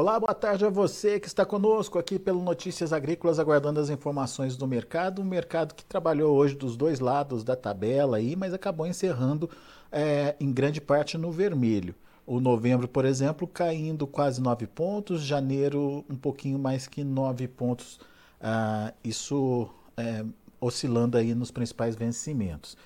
Olá, 0.00 0.20
boa 0.20 0.32
tarde 0.32 0.64
a 0.64 0.70
você 0.70 1.18
que 1.18 1.26
está 1.26 1.44
conosco 1.44 1.98
aqui 1.98 2.20
pelo 2.20 2.40
Notícias 2.40 2.92
Agrícolas, 2.92 3.40
aguardando 3.40 3.80
as 3.80 3.90
informações 3.90 4.56
do 4.56 4.64
mercado. 4.64 5.20
Um 5.20 5.24
mercado 5.24 5.74
que 5.74 5.84
trabalhou 5.84 6.36
hoje 6.36 6.54
dos 6.54 6.76
dois 6.76 7.00
lados 7.00 7.42
da 7.42 7.56
tabela 7.56 8.18
aí, 8.18 8.36
mas 8.36 8.54
acabou 8.54 8.86
encerrando 8.86 9.50
é, 9.90 10.36
em 10.38 10.52
grande 10.52 10.80
parte 10.80 11.18
no 11.18 11.32
vermelho. 11.32 11.96
O 12.24 12.38
novembro, 12.38 12.86
por 12.86 13.04
exemplo, 13.04 13.44
caindo 13.48 14.06
quase 14.06 14.40
9 14.40 14.68
pontos, 14.68 15.20
janeiro 15.20 16.04
um 16.08 16.14
pouquinho 16.14 16.60
mais 16.60 16.86
que 16.86 17.02
9 17.02 17.48
pontos. 17.48 17.98
Ah, 18.40 18.94
isso 19.02 19.68
é, 19.96 20.24
oscilando 20.60 21.18
aí 21.18 21.34
nos 21.34 21.50
principais 21.50 21.96
vencimentos. 21.96 22.76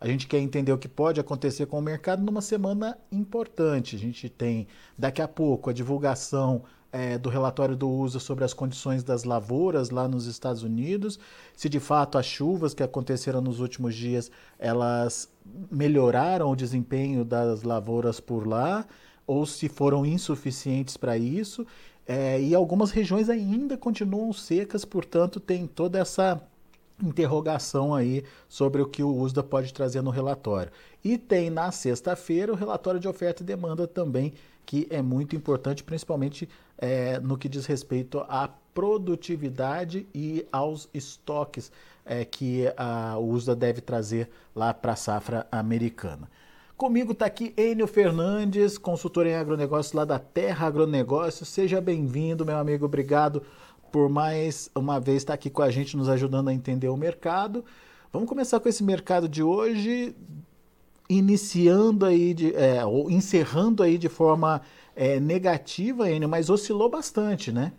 A 0.00 0.06
gente 0.06 0.26
quer 0.26 0.38
entender 0.38 0.72
o 0.72 0.78
que 0.78 0.88
pode 0.88 1.20
acontecer 1.20 1.66
com 1.66 1.78
o 1.78 1.82
mercado 1.82 2.22
numa 2.22 2.40
semana 2.40 2.96
importante. 3.10 3.96
A 3.96 3.98
gente 3.98 4.28
tem 4.28 4.68
daqui 4.96 5.20
a 5.20 5.26
pouco 5.26 5.70
a 5.70 5.72
divulgação 5.72 6.62
é, 6.92 7.18
do 7.18 7.28
relatório 7.28 7.76
do 7.76 7.88
USA 7.88 8.18
sobre 8.18 8.44
as 8.44 8.54
condições 8.54 9.02
das 9.02 9.24
lavouras 9.24 9.90
lá 9.90 10.08
nos 10.08 10.26
Estados 10.26 10.62
Unidos, 10.62 11.18
se 11.54 11.68
de 11.68 11.80
fato 11.80 12.16
as 12.16 12.26
chuvas 12.26 12.72
que 12.72 12.82
aconteceram 12.82 13.40
nos 13.40 13.60
últimos 13.60 13.94
dias 13.94 14.30
elas 14.58 15.28
melhoraram 15.70 16.50
o 16.50 16.56
desempenho 16.56 17.24
das 17.24 17.62
lavouras 17.62 18.20
por 18.20 18.46
lá 18.46 18.86
ou 19.26 19.44
se 19.44 19.68
foram 19.68 20.06
insuficientes 20.06 20.96
para 20.96 21.18
isso. 21.18 21.66
É, 22.06 22.40
e 22.40 22.54
algumas 22.54 22.90
regiões 22.90 23.28
ainda 23.28 23.76
continuam 23.76 24.32
secas, 24.32 24.82
portanto 24.82 25.38
tem 25.38 25.66
toda 25.66 25.98
essa 25.98 26.40
interrogação 27.02 27.94
aí 27.94 28.24
sobre 28.48 28.82
o 28.82 28.86
que 28.86 29.02
o 29.02 29.14
USDA 29.14 29.42
pode 29.42 29.72
trazer 29.72 30.02
no 30.02 30.10
relatório. 30.10 30.72
E 31.04 31.16
tem 31.16 31.50
na 31.50 31.70
sexta-feira 31.70 32.52
o 32.52 32.56
relatório 32.56 33.00
de 33.00 33.08
oferta 33.08 33.42
e 33.42 33.46
demanda 33.46 33.86
também, 33.86 34.32
que 34.66 34.86
é 34.90 35.00
muito 35.00 35.36
importante, 35.36 35.82
principalmente 35.82 36.48
é, 36.76 37.18
no 37.20 37.38
que 37.38 37.48
diz 37.48 37.66
respeito 37.66 38.20
à 38.28 38.48
produtividade 38.74 40.06
e 40.14 40.46
aos 40.52 40.88
estoques 40.92 41.72
é, 42.04 42.24
que 42.24 42.64
a 42.76 43.18
USDA 43.18 43.56
deve 43.56 43.80
trazer 43.80 44.30
lá 44.54 44.72
para 44.72 44.92
a 44.92 44.96
safra 44.96 45.46
americana. 45.50 46.28
Comigo 46.76 47.10
está 47.10 47.26
aqui 47.26 47.52
Enio 47.56 47.88
Fernandes, 47.88 48.78
consultor 48.78 49.26
em 49.26 49.34
agronegócio 49.34 49.96
lá 49.96 50.04
da 50.04 50.16
Terra 50.16 50.68
Agronegócio. 50.68 51.44
Seja 51.44 51.80
bem-vindo, 51.80 52.46
meu 52.46 52.56
amigo. 52.56 52.84
Obrigado 52.86 53.42
por 53.90 54.08
mais 54.08 54.70
uma 54.74 54.98
vez 55.00 55.18
estar 55.18 55.34
aqui 55.34 55.50
com 55.50 55.62
a 55.62 55.70
gente, 55.70 55.96
nos 55.96 56.08
ajudando 56.08 56.48
a 56.48 56.54
entender 56.54 56.88
o 56.88 56.96
mercado. 56.96 57.64
Vamos 58.12 58.28
começar 58.28 58.60
com 58.60 58.68
esse 58.68 58.82
mercado 58.82 59.28
de 59.28 59.42
hoje, 59.42 60.14
iniciando 61.08 62.06
aí, 62.06 62.34
de, 62.34 62.54
é, 62.54 62.84
ou 62.84 63.10
encerrando 63.10 63.82
aí 63.82 63.98
de 63.98 64.08
forma 64.08 64.62
é, 64.94 65.20
negativa, 65.20 66.10
Enio, 66.10 66.28
mas 66.28 66.50
oscilou 66.50 66.88
bastante, 66.88 67.52
né? 67.52 67.72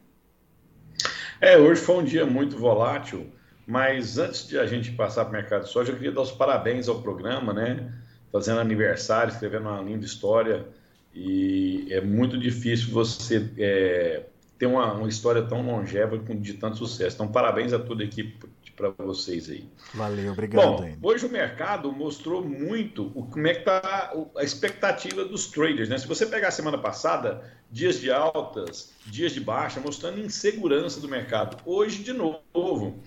É, 1.41 1.57
hoje 1.57 1.81
foi 1.81 1.97
um 1.97 2.03
dia 2.03 2.25
muito 2.25 2.57
volátil, 2.57 3.27
mas 3.65 4.17
antes 4.17 4.47
de 4.47 4.59
a 4.59 4.65
gente 4.65 4.91
passar 4.91 5.25
para 5.25 5.29
o 5.29 5.33
mercado 5.33 5.63
de 5.63 5.69
soja, 5.69 5.91
eu 5.91 5.95
queria 5.95 6.11
dar 6.11 6.21
os 6.21 6.31
parabéns 6.31 6.87
ao 6.87 7.01
programa, 7.01 7.53
né? 7.53 7.93
Fazendo 8.31 8.59
aniversário, 8.59 9.31
escrevendo 9.31 9.69
uma 9.69 9.81
linda 9.81 10.05
história, 10.05 10.67
e 11.13 11.87
é 11.89 12.01
muito 12.01 12.37
difícil 12.37 12.91
você 12.91 13.49
é, 13.57 14.23
ter 14.59 14.65
uma, 14.65 14.93
uma 14.93 15.07
história 15.07 15.41
tão 15.41 15.65
longeva 15.65 16.17
de 16.17 16.53
tanto 16.55 16.77
sucesso. 16.77 17.15
Então, 17.15 17.29
parabéns 17.29 17.71
a 17.71 17.79
toda 17.79 18.03
a 18.03 18.05
equipe 18.05 18.37
para 18.75 18.89
vocês 18.89 19.49
aí. 19.49 19.67
Valeu, 19.93 20.33
obrigado. 20.33 20.77
Bom, 20.77 20.97
hoje 21.01 21.25
o 21.25 21.29
mercado 21.29 21.91
mostrou 21.91 22.45
muito 22.45 23.11
o, 23.15 23.25
como 23.25 23.47
é 23.47 23.53
que 23.53 23.59
está 23.59 24.13
a 24.37 24.43
expectativa 24.43 25.23
dos 25.23 25.47
traders. 25.47 25.87
Né? 25.87 25.97
Se 25.97 26.07
você 26.07 26.25
pegar 26.25 26.49
a 26.49 26.51
semana 26.51 26.77
passada, 26.77 27.41
dias 27.71 27.99
de 27.99 28.11
altas, 28.11 28.93
dias 29.05 29.31
de 29.31 29.39
baixa, 29.39 29.79
mostrando 29.79 30.19
insegurança 30.19 30.99
do 30.99 31.07
mercado. 31.07 31.57
Hoje, 31.65 32.03
de 32.03 32.13
novo, 32.13 32.99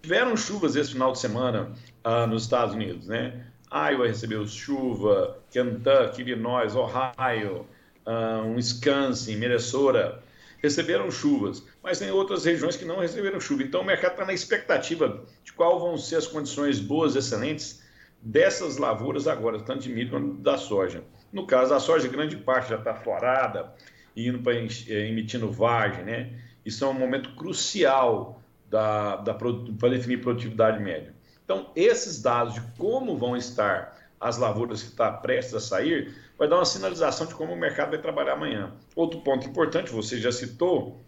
tiveram 0.00 0.36
chuvas 0.36 0.76
esse 0.76 0.92
final 0.92 1.12
de 1.12 1.18
semana 1.18 1.72
ah, 2.04 2.26
nos 2.26 2.44
Estados 2.44 2.74
Unidos, 2.74 3.06
né? 3.06 3.46
Iowa 3.72 4.06
recebeu 4.06 4.44
chuva, 4.46 5.38
Kentucky, 5.50 6.22
Illinois, 6.22 6.74
Ohio, 6.74 7.66
ah, 8.06 8.42
um 8.44 8.54
Wisconsin, 8.54 9.36
Minnesota 9.36 10.20
receberam 10.62 11.10
chuvas, 11.10 11.64
mas 11.82 11.98
tem 11.98 12.10
outras 12.10 12.44
regiões 12.44 12.76
que 12.76 12.84
não 12.84 13.00
receberam 13.00 13.40
chuva. 13.40 13.62
Então 13.62 13.80
o 13.80 13.84
mercado 13.84 14.12
está 14.12 14.24
na 14.24 14.32
expectativa 14.32 15.24
de 15.42 15.52
qual 15.52 15.80
vão 15.80 15.96
ser 15.96 16.16
as 16.16 16.26
condições 16.26 16.78
boas, 16.78 17.16
excelentes 17.16 17.82
dessas 18.22 18.76
lavouras 18.76 19.26
agora, 19.26 19.60
tanto 19.60 19.82
de 19.82 19.90
milho 19.90 20.10
quanto 20.10 20.34
da 20.34 20.58
soja. 20.58 21.02
No 21.32 21.46
caso 21.46 21.70
da 21.70 21.80
soja, 21.80 22.08
grande 22.08 22.36
parte 22.36 22.70
já 22.70 22.76
está 22.76 22.94
florada, 22.94 23.72
indo 24.16 24.40
para 24.40 24.54
é, 24.54 25.08
emitindo 25.08 25.50
vagem, 25.50 26.04
né? 26.04 26.32
Isso 26.64 26.84
é 26.84 26.88
um 26.88 26.92
momento 26.92 27.34
crucial 27.36 28.42
da, 28.68 29.16
da, 29.16 29.34
para 29.34 29.88
definir 29.88 30.20
produtividade 30.20 30.82
média. 30.82 31.14
Então, 31.44 31.70
esses 31.74 32.20
dados 32.20 32.54
de 32.54 32.60
como 32.78 33.16
vão 33.16 33.36
estar 33.36 33.99
as 34.20 34.36
lavouras 34.36 34.82
que 34.82 34.90
estão 34.90 35.06
tá 35.06 35.12
prestes 35.12 35.54
a 35.54 35.60
sair, 35.60 36.14
vai 36.38 36.46
dar 36.46 36.56
uma 36.56 36.64
sinalização 36.64 37.26
de 37.26 37.34
como 37.34 37.54
o 37.54 37.56
mercado 37.56 37.90
vai 37.90 37.98
trabalhar 37.98 38.34
amanhã. 38.34 38.72
Outro 38.94 39.20
ponto 39.20 39.48
importante, 39.48 39.90
você 39.90 40.20
já 40.20 40.30
citou, 40.30 41.00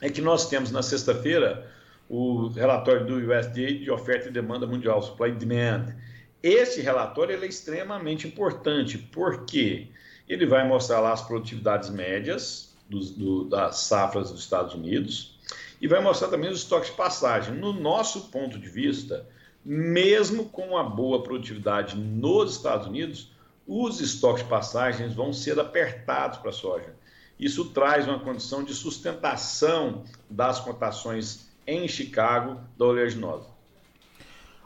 é 0.00 0.08
que 0.08 0.20
nós 0.20 0.48
temos 0.48 0.70
na 0.70 0.82
sexta-feira 0.82 1.68
o 2.08 2.48
relatório 2.48 3.04
do 3.04 3.16
USDA 3.16 3.72
de 3.78 3.90
oferta 3.90 4.28
e 4.28 4.30
demanda 4.30 4.66
mundial, 4.66 5.02
supply 5.02 5.32
and 5.32 5.38
demand. 5.38 5.94
Esse 6.40 6.80
relatório 6.80 7.42
é 7.42 7.46
extremamente 7.46 8.28
importante, 8.28 8.96
porque 8.96 9.88
ele 10.28 10.46
vai 10.46 10.66
mostrar 10.66 11.00
lá 11.00 11.12
as 11.12 11.22
produtividades 11.22 11.90
médias 11.90 12.76
do, 12.88 13.44
das 13.44 13.78
safras 13.78 14.30
dos 14.30 14.40
Estados 14.40 14.74
Unidos 14.74 15.36
e 15.80 15.88
vai 15.88 16.00
mostrar 16.00 16.28
também 16.28 16.50
os 16.50 16.58
estoques 16.58 16.90
de 16.90 16.96
passagem. 16.96 17.54
No 17.54 17.72
nosso 17.72 18.28
ponto 18.28 18.58
de 18.58 18.68
vista, 18.68 19.26
mesmo 19.68 20.44
com 20.44 20.78
a 20.78 20.84
boa 20.84 21.24
produtividade 21.24 21.96
nos 21.98 22.52
Estados 22.52 22.86
Unidos, 22.86 23.32
os 23.66 24.00
estoques 24.00 24.44
de 24.44 24.48
passagens 24.48 25.12
vão 25.12 25.32
ser 25.32 25.58
apertados 25.58 26.38
para 26.38 26.50
a 26.50 26.52
soja. 26.52 26.94
Isso 27.36 27.70
traz 27.70 28.06
uma 28.06 28.20
condição 28.20 28.62
de 28.62 28.72
sustentação 28.72 30.04
das 30.30 30.60
cotações 30.60 31.48
em 31.66 31.88
Chicago 31.88 32.60
da 32.78 32.84
oleaginosa. 32.84 33.48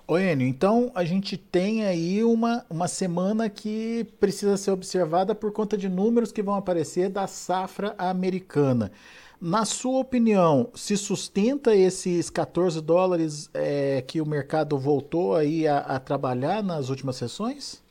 Ô 0.07 0.19
Enio, 0.19 0.47
então 0.47 0.93
a 0.95 1.03
gente 1.03 1.35
tem 1.39 1.87
aí 1.87 2.23
uma, 2.23 2.67
uma 2.69 2.87
semana 2.87 3.49
que 3.49 4.05
precisa 4.21 4.59
ser 4.59 4.73
observada 4.73 5.35
por 5.35 5.51
conta 5.51 5.79
de 5.79 5.89
números 5.89 6.31
que 6.31 6.43
vão 6.43 6.57
aparecer 6.57 7.09
da 7.09 7.27
safra 7.27 7.95
americana. 7.97 8.93
Na 9.41 9.65
sua 9.65 10.01
opinião, 10.01 10.71
se 10.75 10.99
sustenta 10.99 11.75
esses 11.75 12.29
14 12.29 12.83
dólares 12.83 13.49
é, 13.55 14.03
que 14.03 14.21
o 14.21 14.27
mercado 14.27 14.77
voltou 14.77 15.35
aí 15.35 15.67
a, 15.67 15.79
a 15.79 15.99
trabalhar 15.99 16.63
nas 16.63 16.91
últimas 16.91 17.17
sessões? 17.17 17.83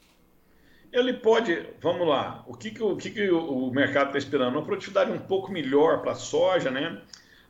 Ele 0.94 1.14
pode, 1.14 1.66
vamos 1.82 2.08
lá, 2.08 2.44
o 2.48 2.54
que, 2.54 2.70
que, 2.70 2.84
o, 2.84 2.96
que, 2.96 3.10
que 3.10 3.32
o 3.32 3.72
mercado 3.72 4.08
está 4.08 4.20
esperando? 4.20 4.54
Uma 4.54 4.64
produtividade 4.64 5.12
um 5.12 5.18
pouco 5.18 5.52
melhor 5.52 6.02
para 6.02 6.12
a 6.12 6.16
soja, 6.16 6.70
né? 6.70 7.02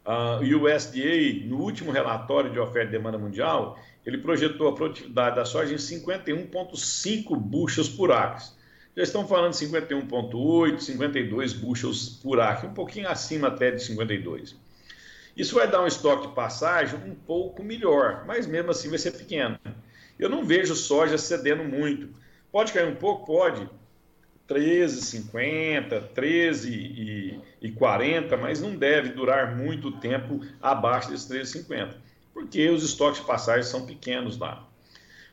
Uh, 0.06 0.56
o 0.56 0.74
USDA, 0.74 1.46
no 1.46 1.58
último 1.60 1.92
relatório 1.92 2.50
de 2.52 2.60
oferta 2.60 2.88
e 2.88 2.92
demanda 2.92 3.18
mundial, 3.18 3.78
ele 4.06 4.18
projetou 4.18 4.70
a 4.70 4.76
produtividade 4.76 5.36
da 5.36 5.44
soja 5.44 5.74
em 5.74 5.78
51,5 5.78 7.36
bushels 7.36 7.90
por 7.90 8.14
acre. 8.14 8.46
Já 8.96 9.04
estão 9.04 9.28
falando 9.28 9.54
de 9.54 9.66
51,8, 9.66 10.80
52 10.80 11.54
bushels 11.54 12.10
por 12.22 12.40
acre, 12.40 12.68
um 12.68 12.74
pouquinho 12.74 13.08
acima 13.08 13.48
até 13.48 13.72
de 13.72 13.84
52. 13.84 14.56
Isso 15.38 15.56
vai 15.56 15.70
dar 15.70 15.82
um 15.82 15.88
estoque 15.88 16.28
de 16.28 16.34
passagem 16.34 17.00
um 17.06 17.16
pouco 17.16 17.64
melhor, 17.64 18.26
mas 18.26 18.46
mesmo 18.46 18.72
assim 18.72 18.90
vai 18.90 19.00
ser 19.00 19.12
pequeno. 19.12 19.58
Eu 20.18 20.30
não 20.30 20.44
vejo 20.44 20.76
soja 20.76 21.18
cedendo 21.18 21.64
muito. 21.64 22.10
Pode 22.52 22.74
cair 22.74 22.88
um 22.88 22.96
pouco? 22.96 23.26
Pode. 23.26 23.70
13,50, 24.50 26.10
13,40, 26.14 28.38
mas 28.38 28.60
não 28.60 28.76
deve 28.76 29.10
durar 29.10 29.56
muito 29.56 29.92
tempo 30.00 30.42
abaixo 30.60 31.12
desses 31.12 31.30
13,50, 31.30 31.94
porque 32.34 32.68
os 32.68 32.84
estoques 32.84 33.22
de 33.22 33.28
passagem 33.28 33.64
são 33.64 33.86
pequenos 33.86 34.40
lá. 34.40 34.68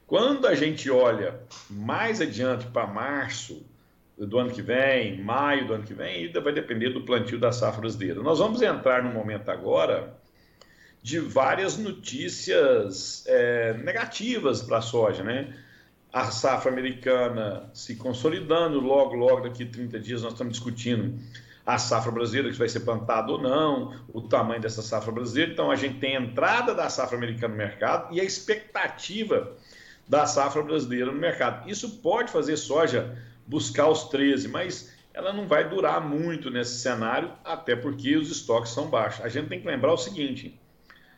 Quando 0.06 0.47
a 0.47 0.55
gente 0.55 0.91
olha 0.91 1.41
mais 1.69 2.20
adiante 2.20 2.67
para 2.67 2.87
março 2.87 3.67
do 4.17 4.38
ano 4.38 4.50
que 4.50 4.62
vem, 4.62 5.20
maio 5.20 5.67
do 5.67 5.75
ano 5.75 5.85
que 5.85 5.93
vem, 5.93 6.26
ainda 6.26 6.41
vai 6.41 6.53
depender 6.53 6.91
do 6.91 7.03
plantio 7.03 7.38
da 7.38 7.53
safra 7.53 7.81
brasileira. 7.81 8.23
Nós 8.23 8.38
vamos 8.38 8.62
entrar 8.62 9.03
no 9.03 9.12
momento 9.12 9.50
agora 9.50 10.17
de 11.03 11.19
várias 11.19 11.76
notícias 11.76 13.25
é, 13.26 13.75
negativas 13.75 14.62
para 14.62 14.79
a 14.79 14.82
soja, 14.82 15.23
né? 15.23 15.55
a 16.17 16.31
safra 16.31 16.73
americana 16.73 17.69
se 17.75 17.94
consolidando, 17.94 18.81
logo, 18.81 19.14
logo 19.14 19.41
daqui 19.43 19.64
a 19.64 19.67
30 19.67 20.00
dias 20.00 20.23
nós 20.23 20.32
estamos 20.32 20.55
discutindo 20.55 21.20
a 21.67 21.76
safra 21.76 22.11
brasileira 22.11 22.50
que 22.50 22.56
vai 22.56 22.70
ser 22.70 22.81
plantada 22.81 23.32
ou 23.32 23.38
não, 23.38 23.94
o 24.08 24.23
tamanho 24.23 24.61
dessa 24.61 24.81
safra 24.81 25.12
brasileira. 25.12 25.53
Então 25.53 25.70
a 25.70 25.76
gente 25.76 25.99
tem 25.99 26.17
a 26.17 26.20
entrada 26.20 26.75
da 26.75 26.88
safra 26.88 27.19
americana 27.19 27.53
no 27.53 27.58
mercado 27.58 28.14
e 28.14 28.20
a 28.20 28.25
expectativa 28.25 29.55
da 30.08 30.26
safra 30.26 30.62
brasileira 30.62 31.11
no 31.11 31.19
mercado. 31.19 31.69
Isso 31.69 31.99
pode 31.99 32.31
fazer 32.31 32.56
soja 32.56 33.17
buscar 33.47 33.88
os 33.88 34.05
13, 34.05 34.49
mas 34.49 34.94
ela 35.12 35.32
não 35.32 35.47
vai 35.47 35.69
durar 35.69 36.00
muito 36.00 36.50
nesse 36.50 36.79
cenário, 36.79 37.32
até 37.44 37.75
porque 37.75 38.17
os 38.17 38.31
estoques 38.31 38.73
são 38.73 38.88
baixos. 38.88 39.25
A 39.25 39.29
gente 39.29 39.49
tem 39.49 39.61
que 39.61 39.67
lembrar 39.67 39.93
o 39.93 39.99
seguinte: 39.99 40.58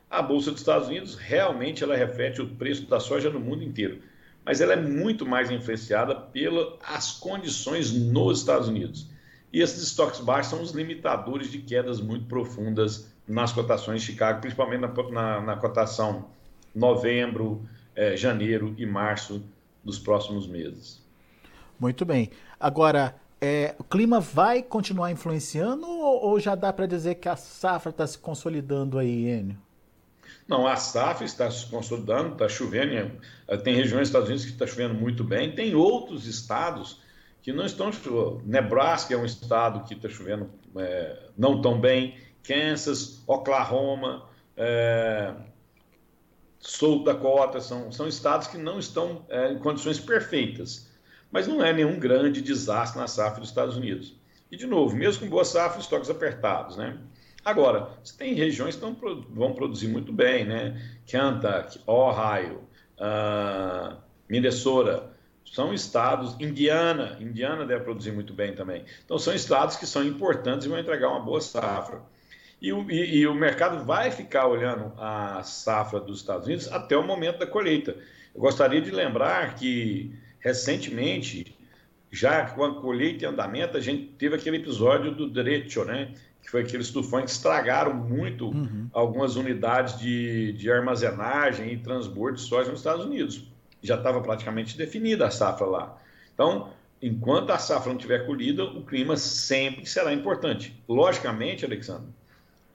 a 0.08 0.22
Bolsa 0.22 0.50
dos 0.50 0.60
Estados 0.60 0.88
Unidos 0.88 1.16
realmente 1.16 1.82
ela 1.82 1.96
reflete 1.96 2.40
o 2.40 2.48
preço 2.48 2.86
da 2.86 3.00
soja 3.00 3.28
no 3.28 3.40
mundo 3.40 3.62
inteiro, 3.62 4.00
mas 4.44 4.60
ela 4.60 4.72
é 4.72 4.76
muito 4.76 5.26
mais 5.26 5.50
influenciada 5.50 6.14
pelas 6.14 7.12
condições 7.12 7.92
nos 7.92 8.38
Estados 8.38 8.68
Unidos. 8.68 9.06
E 9.52 9.60
esses 9.60 9.82
estoques 9.82 10.20
baixos 10.20 10.50
são 10.50 10.62
os 10.62 10.72
limitadores 10.72 11.50
de 11.50 11.58
quedas 11.58 12.00
muito 12.00 12.26
profundas 12.26 13.10
nas 13.26 13.52
cotações 13.52 14.02
de 14.02 14.06
Chicago, 14.06 14.40
principalmente 14.40 14.80
na, 14.80 14.88
na, 15.10 15.40
na 15.40 15.56
cotação 15.56 16.28
novembro, 16.74 17.66
eh, 17.98 18.16
janeiro 18.16 18.76
e 18.78 18.86
março 18.86 19.44
dos 19.82 19.98
próximos 19.98 20.46
meses. 20.46 21.04
Muito 21.80 22.04
bem. 22.04 22.30
Agora, 22.60 23.16
é, 23.40 23.74
o 23.76 23.82
clima 23.82 24.20
vai 24.20 24.62
continuar 24.62 25.10
influenciando 25.10 25.84
ou, 25.84 26.26
ou 26.26 26.38
já 26.38 26.54
dá 26.54 26.72
para 26.72 26.86
dizer 26.86 27.16
que 27.16 27.28
a 27.28 27.34
safra 27.34 27.90
está 27.90 28.06
se 28.06 28.16
consolidando 28.16 29.00
aí, 29.00 29.28
Enio? 29.28 29.58
Não, 30.46 30.64
a 30.64 30.76
safra 30.76 31.24
está 31.24 31.50
se 31.50 31.66
consolidando, 31.66 32.34
está 32.34 32.48
chovendo. 32.48 33.18
Tem 33.64 33.74
regiões 33.74 34.02
dos 34.02 34.08
Estados 34.10 34.28
Unidos 34.28 34.44
que 34.44 34.52
está 34.52 34.66
chovendo 34.66 34.94
muito 34.94 35.24
bem, 35.24 35.52
tem 35.52 35.74
outros 35.74 36.24
estados 36.28 37.02
que 37.42 37.52
não 37.52 37.66
estão 37.66 37.90
chovendo. 37.90 38.42
Nebraska 38.46 39.12
é 39.12 39.16
um 39.16 39.24
estado 39.24 39.84
que 39.88 39.94
está 39.94 40.08
chovendo 40.08 40.48
é, 40.76 41.30
não 41.36 41.60
tão 41.60 41.80
bem, 41.80 42.16
Kansas, 42.44 43.24
Oklahoma, 43.26 44.28
é, 44.56 45.34
South 46.60 47.04
Dakota, 47.04 47.60
são, 47.60 47.90
são 47.92 48.08
estados 48.08 48.48
que 48.48 48.58
não 48.58 48.78
estão 48.78 49.24
é, 49.28 49.52
em 49.52 49.58
condições 49.58 49.98
perfeitas. 49.98 50.88
Mas 51.30 51.46
não 51.46 51.62
é 51.62 51.72
nenhum 51.72 51.98
grande 51.98 52.40
desastre 52.40 52.98
na 52.98 53.06
safra 53.06 53.40
dos 53.40 53.50
Estados 53.50 53.76
Unidos. 53.76 54.14
E, 54.50 54.56
de 54.56 54.66
novo, 54.66 54.96
mesmo 54.96 55.22
com 55.22 55.28
boa 55.28 55.44
safra, 55.44 55.80
estoques 55.80 56.08
apertados, 56.08 56.76
né? 56.76 56.98
Agora, 57.44 57.90
você 58.02 58.16
tem 58.16 58.34
regiões 58.34 58.76
que 58.76 58.84
vão 59.30 59.54
produzir 59.54 59.88
muito 59.88 60.12
bem, 60.12 60.44
né? 60.44 60.80
Kentucky, 61.06 61.80
Ohio, 61.86 62.62
uh, 62.98 63.96
Minnesota, 64.28 65.10
são 65.44 65.72
estados, 65.72 66.36
Indiana, 66.40 67.16
Indiana 67.20 67.64
deve 67.64 67.84
produzir 67.84 68.12
muito 68.12 68.32
bem 68.32 68.54
também. 68.54 68.84
Então, 69.04 69.18
são 69.18 69.34
estados 69.34 69.76
que 69.76 69.86
são 69.86 70.04
importantes 70.04 70.66
e 70.66 70.68
vão 70.68 70.78
entregar 70.78 71.08
uma 71.08 71.20
boa 71.20 71.40
safra. 71.40 72.02
E 72.60 72.72
o, 72.72 72.90
e, 72.90 73.18
e 73.18 73.26
o 73.26 73.34
mercado 73.34 73.84
vai 73.84 74.10
ficar 74.10 74.46
olhando 74.46 74.92
a 74.98 75.42
safra 75.42 76.00
dos 76.00 76.20
Estados 76.20 76.46
Unidos 76.46 76.70
até 76.72 76.96
o 76.96 77.06
momento 77.06 77.38
da 77.38 77.46
colheita. 77.46 77.96
Eu 78.34 78.40
gostaria 78.40 78.80
de 78.80 78.90
lembrar 78.90 79.54
que, 79.54 80.12
recentemente, 80.40 81.56
já 82.10 82.46
com 82.46 82.64
a 82.64 82.80
colheita 82.80 83.24
em 83.24 83.28
andamento, 83.28 83.76
a 83.76 83.80
gente 83.80 84.06
teve 84.18 84.34
aquele 84.34 84.56
episódio 84.56 85.14
do 85.14 85.28
Derecho, 85.28 85.84
né? 85.84 86.12
que 86.48 86.50
foi 86.50 86.62
aqueles 86.62 86.90
tufões 86.90 87.24
que 87.26 87.30
estragaram 87.30 87.92
muito 87.92 88.46
uhum. 88.46 88.88
algumas 88.92 89.36
unidades 89.36 89.98
de, 89.98 90.52
de 90.52 90.70
armazenagem 90.70 91.74
e 91.74 91.76
transbordo 91.76 92.38
de 92.38 92.42
soja 92.42 92.70
nos 92.70 92.80
Estados 92.80 93.04
Unidos. 93.04 93.44
Já 93.82 93.96
estava 93.96 94.20
praticamente 94.22 94.76
definida 94.76 95.26
a 95.26 95.30
safra 95.30 95.66
lá. 95.66 95.98
Então, 96.32 96.70
enquanto 97.02 97.50
a 97.50 97.58
safra 97.58 97.92
não 97.92 97.98
tiver 97.98 98.24
colhida, 98.24 98.64
o 98.64 98.82
clima 98.82 99.14
sempre 99.16 99.84
será 99.84 100.10
importante. 100.10 100.74
Logicamente, 100.88 101.66
Alexandre, 101.66 102.08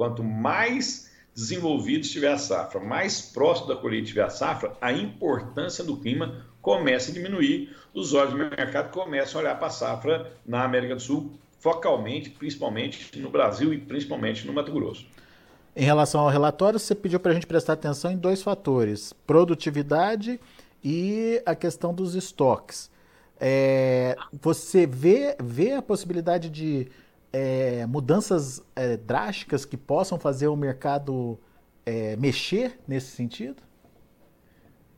quanto 0.03 0.21
mais 0.21 1.09
desenvolvido 1.33 2.01
estiver 2.01 2.33
a 2.33 2.37
safra, 2.37 2.77
mais 2.81 3.21
próximo 3.21 3.69
da 3.69 3.75
colheita 3.77 4.03
estiver 4.03 4.25
a 4.25 4.29
safra, 4.29 4.73
a 4.81 4.91
importância 4.91 5.81
do 5.81 5.95
clima 5.95 6.45
começa 6.61 7.09
a 7.09 7.13
diminuir, 7.13 7.73
os 7.93 8.13
olhos 8.13 8.33
do 8.33 8.37
mercado 8.37 8.91
começam 8.91 9.39
a 9.39 9.43
olhar 9.43 9.55
para 9.55 9.67
a 9.67 9.71
safra 9.71 10.33
na 10.45 10.65
América 10.65 10.95
do 10.95 11.01
Sul 11.01 11.31
focalmente, 11.57 12.29
principalmente 12.31 13.17
no 13.17 13.29
Brasil 13.29 13.73
e 13.73 13.77
principalmente 13.77 14.45
no 14.45 14.51
Mato 14.51 14.73
Grosso. 14.73 15.05
Em 15.73 15.85
relação 15.85 16.19
ao 16.19 16.29
relatório, 16.29 16.77
você 16.77 16.93
pediu 16.93 17.17
para 17.17 17.31
a 17.31 17.33
gente 17.33 17.47
prestar 17.47 17.73
atenção 17.73 18.11
em 18.11 18.17
dois 18.17 18.43
fatores: 18.43 19.13
produtividade 19.25 20.37
e 20.83 21.41
a 21.45 21.55
questão 21.55 21.93
dos 21.93 22.13
estoques. 22.13 22.91
É, 23.39 24.17
você 24.33 24.85
vê, 24.85 25.37
vê 25.41 25.71
a 25.71 25.81
possibilidade 25.81 26.49
de 26.49 26.89
é, 27.33 27.85
mudanças 27.87 28.63
é, 28.75 28.95
drásticas 28.95 29.65
que 29.65 29.75
possam 29.75 30.19
fazer 30.19 30.47
o 30.47 30.55
mercado 30.55 31.39
é, 31.83 32.15
mexer 32.15 32.79
nesse 32.87 33.07
sentido? 33.07 33.63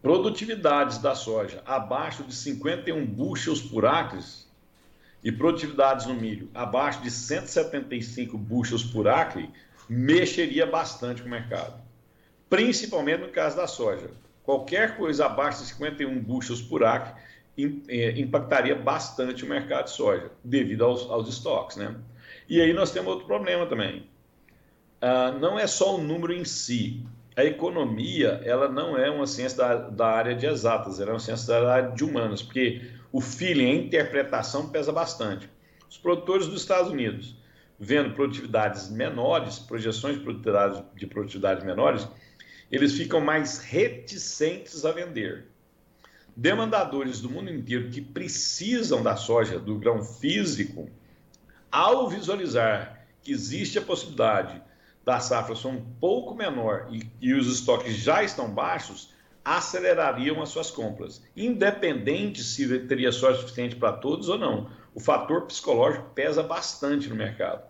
Produtividades 0.01 0.97
da 0.99 1.15
soja 1.15 1.63
abaixo 1.65 2.23
de 2.23 2.35
51 2.35 3.05
bushels 3.05 3.61
por 3.61 3.85
acre 3.85 4.19
e 5.23 5.31
produtividades 5.31 6.05
no 6.05 6.13
milho 6.13 6.51
abaixo 6.53 7.01
de 7.01 7.09
175 7.09 8.37
bushels 8.37 8.83
por 8.83 9.07
acre, 9.07 9.49
mexeria 9.89 10.67
bastante 10.67 11.23
com 11.23 11.27
o 11.27 11.31
mercado. 11.31 11.81
Principalmente 12.47 13.21
no 13.21 13.29
caso 13.29 13.57
da 13.57 13.65
soja. 13.65 14.11
Qualquer 14.43 14.95
coisa 14.95 15.25
abaixo 15.25 15.63
de 15.63 15.69
51 15.69 16.21
bushels 16.21 16.61
por 16.61 16.83
acre 16.83 17.11
é, 17.87 18.19
impactaria 18.19 18.75
bastante 18.75 19.43
o 19.43 19.49
mercado 19.49 19.85
de 19.85 19.91
soja, 19.91 20.31
devido 20.43 20.85
aos, 20.85 21.09
aos 21.09 21.27
estoques. 21.27 21.77
Né? 21.77 21.95
E 22.47 22.61
aí 22.61 22.73
nós 22.73 22.91
temos 22.91 23.11
outro 23.11 23.25
problema 23.25 23.65
também. 23.65 24.07
Uh, 25.01 25.37
não 25.39 25.57
é 25.59 25.67
só 25.67 25.95
o 25.95 26.01
número 26.01 26.33
em 26.33 26.45
si. 26.45 27.05
A 27.35 27.43
economia 27.43 28.41
ela 28.45 28.69
não 28.69 28.97
é 28.97 29.09
uma 29.09 29.27
ciência 29.27 29.57
da, 29.57 29.75
da 29.75 30.07
área 30.07 30.35
de 30.35 30.45
exatas, 30.45 30.99
ela 30.99 31.11
é 31.11 31.13
uma 31.13 31.19
ciência 31.19 31.47
da 31.47 31.73
área 31.73 31.91
de 31.91 32.03
humanas, 32.03 32.41
porque 32.41 32.81
o 33.11 33.19
feeling, 33.19 33.71
a 33.71 33.75
interpretação 33.75 34.69
pesa 34.69 34.91
bastante. 34.91 35.49
Os 35.89 35.97
produtores 35.97 36.47
dos 36.47 36.61
Estados 36.61 36.91
Unidos, 36.91 37.35
vendo 37.79 38.13
produtividades 38.13 38.89
menores, 38.89 39.59
projeções 39.59 40.17
de 40.17 40.23
produtividade, 40.23 40.83
de 40.95 41.07
produtividades 41.07 41.63
menores, 41.63 42.07
eles 42.71 42.93
ficam 42.93 43.19
mais 43.21 43.59
reticentes 43.59 44.85
a 44.85 44.91
vender. 44.91 45.45
Demandadores 46.35 47.21
do 47.21 47.29
mundo 47.29 47.49
inteiro 47.49 47.89
que 47.89 48.01
precisam 48.01 49.01
da 49.01 49.15
soja, 49.15 49.59
do 49.59 49.77
grão 49.77 50.03
físico, 50.03 50.89
ao 51.75 52.07
visualizar 52.07 53.05
que 53.21 53.33
existe 53.33 53.77
a 53.77 53.81
possibilidade 53.81 54.61
da 55.03 55.19
safra 55.19 55.57
ser 55.57 55.67
um 55.67 55.81
pouco 55.99 56.33
menor 56.33 56.87
e, 56.89 57.03
e 57.19 57.33
os 57.33 57.47
estoques 57.47 57.97
já 57.97 58.23
estão 58.23 58.49
baixos, 58.49 59.13
acelerariam 59.43 60.41
as 60.41 60.47
suas 60.47 60.71
compras, 60.71 61.21
independente 61.35 62.41
se 62.41 62.79
teria 62.79 63.11
sorte 63.11 63.41
suficiente 63.41 63.75
para 63.75 63.91
todos 63.91 64.29
ou 64.29 64.37
não. 64.37 64.69
O 64.93 65.01
fator 65.01 65.41
psicológico 65.47 66.11
pesa 66.15 66.41
bastante 66.41 67.09
no 67.09 67.15
mercado. 67.15 67.61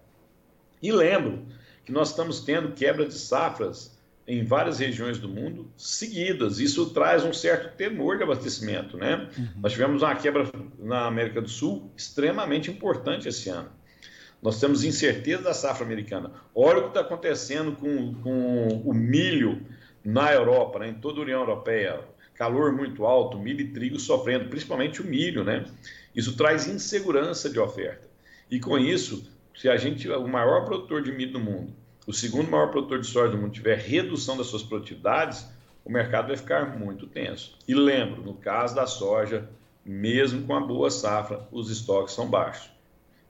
E 0.84 0.92
lembro 0.92 1.44
que 1.84 1.92
nós 1.92 2.12
estamos 2.12 2.42
tendo 2.42 2.74
quebra 2.74 3.08
de 3.08 3.16
safras 3.16 3.98
em 4.28 4.44
várias 4.46 4.78
regiões 4.78 5.18
do 5.18 5.28
mundo 5.28 5.68
seguidas. 5.76 6.60
Isso 6.60 6.92
traz 6.92 7.24
um 7.24 7.34
certo 7.34 7.76
temor 7.76 8.18
de 8.18 8.24
abastecimento, 8.24 8.98
né? 8.98 9.28
Uhum. 9.36 9.48
Nós 9.64 9.72
tivemos 9.72 10.04
uma 10.04 10.16
quebra 10.16 10.48
na 10.78 11.08
América 11.08 11.42
do 11.42 11.50
Sul 11.50 11.92
extremamente 11.98 12.70
importante 12.70 13.28
esse 13.28 13.50
ano. 13.50 13.72
Nós 14.46 14.60
temos 14.60 14.84
incerteza 14.84 15.42
da 15.42 15.56
safra 15.56 15.84
americana. 15.84 16.32
Olha 16.54 16.78
o 16.78 16.82
que 16.84 16.88
está 16.90 17.00
acontecendo 17.00 17.72
com, 17.72 18.14
com 18.22 18.68
o 18.86 18.94
milho 18.94 19.66
na 20.04 20.32
Europa, 20.32 20.78
né, 20.78 20.90
em 20.90 20.94
toda 20.94 21.20
a 21.20 21.24
União 21.24 21.40
Europeia, 21.40 22.00
calor 22.36 22.72
muito 22.72 23.08
alto, 23.08 23.40
milho 23.40 23.62
e 23.62 23.70
trigo 23.70 24.00
sofrendo, 24.00 24.48
principalmente 24.48 25.02
o 25.02 25.04
milho, 25.04 25.44
né? 25.44 25.66
Isso 26.16 26.38
traz 26.38 26.68
insegurança 26.68 27.50
de 27.50 27.60
oferta. 27.60 28.08
E 28.52 28.60
com 28.60 28.78
isso, 28.78 29.28
se 29.56 29.68
a 29.68 29.78
gente, 29.78 30.08
o 30.12 30.28
maior 30.28 30.64
produtor 30.64 31.02
de 31.02 31.12
milho 31.12 31.34
do 31.34 31.40
mundo, 31.40 31.74
o 32.06 32.14
segundo 32.14 32.48
maior 32.48 32.70
produtor 32.70 33.00
de 33.00 33.08
soja 33.08 33.32
do 33.32 33.40
mundo, 33.40 33.52
tiver 33.52 33.80
redução 33.80 34.38
das 34.38 34.46
suas 34.46 34.62
produtividades, 34.62 35.50
o 35.84 35.92
mercado 35.92 36.28
vai 36.28 36.38
ficar 36.38 36.78
muito 36.78 37.08
tenso. 37.08 37.58
E 37.68 37.74
lembro, 37.74 38.22
no 38.22 38.36
caso 38.36 38.76
da 38.76 38.86
soja, 38.86 39.50
mesmo 39.84 40.46
com 40.46 40.56
a 40.56 40.60
boa 40.60 40.92
safra, 40.92 41.48
os 41.52 41.72
estoques 41.72 42.14
são 42.14 42.30
baixos. 42.30 42.75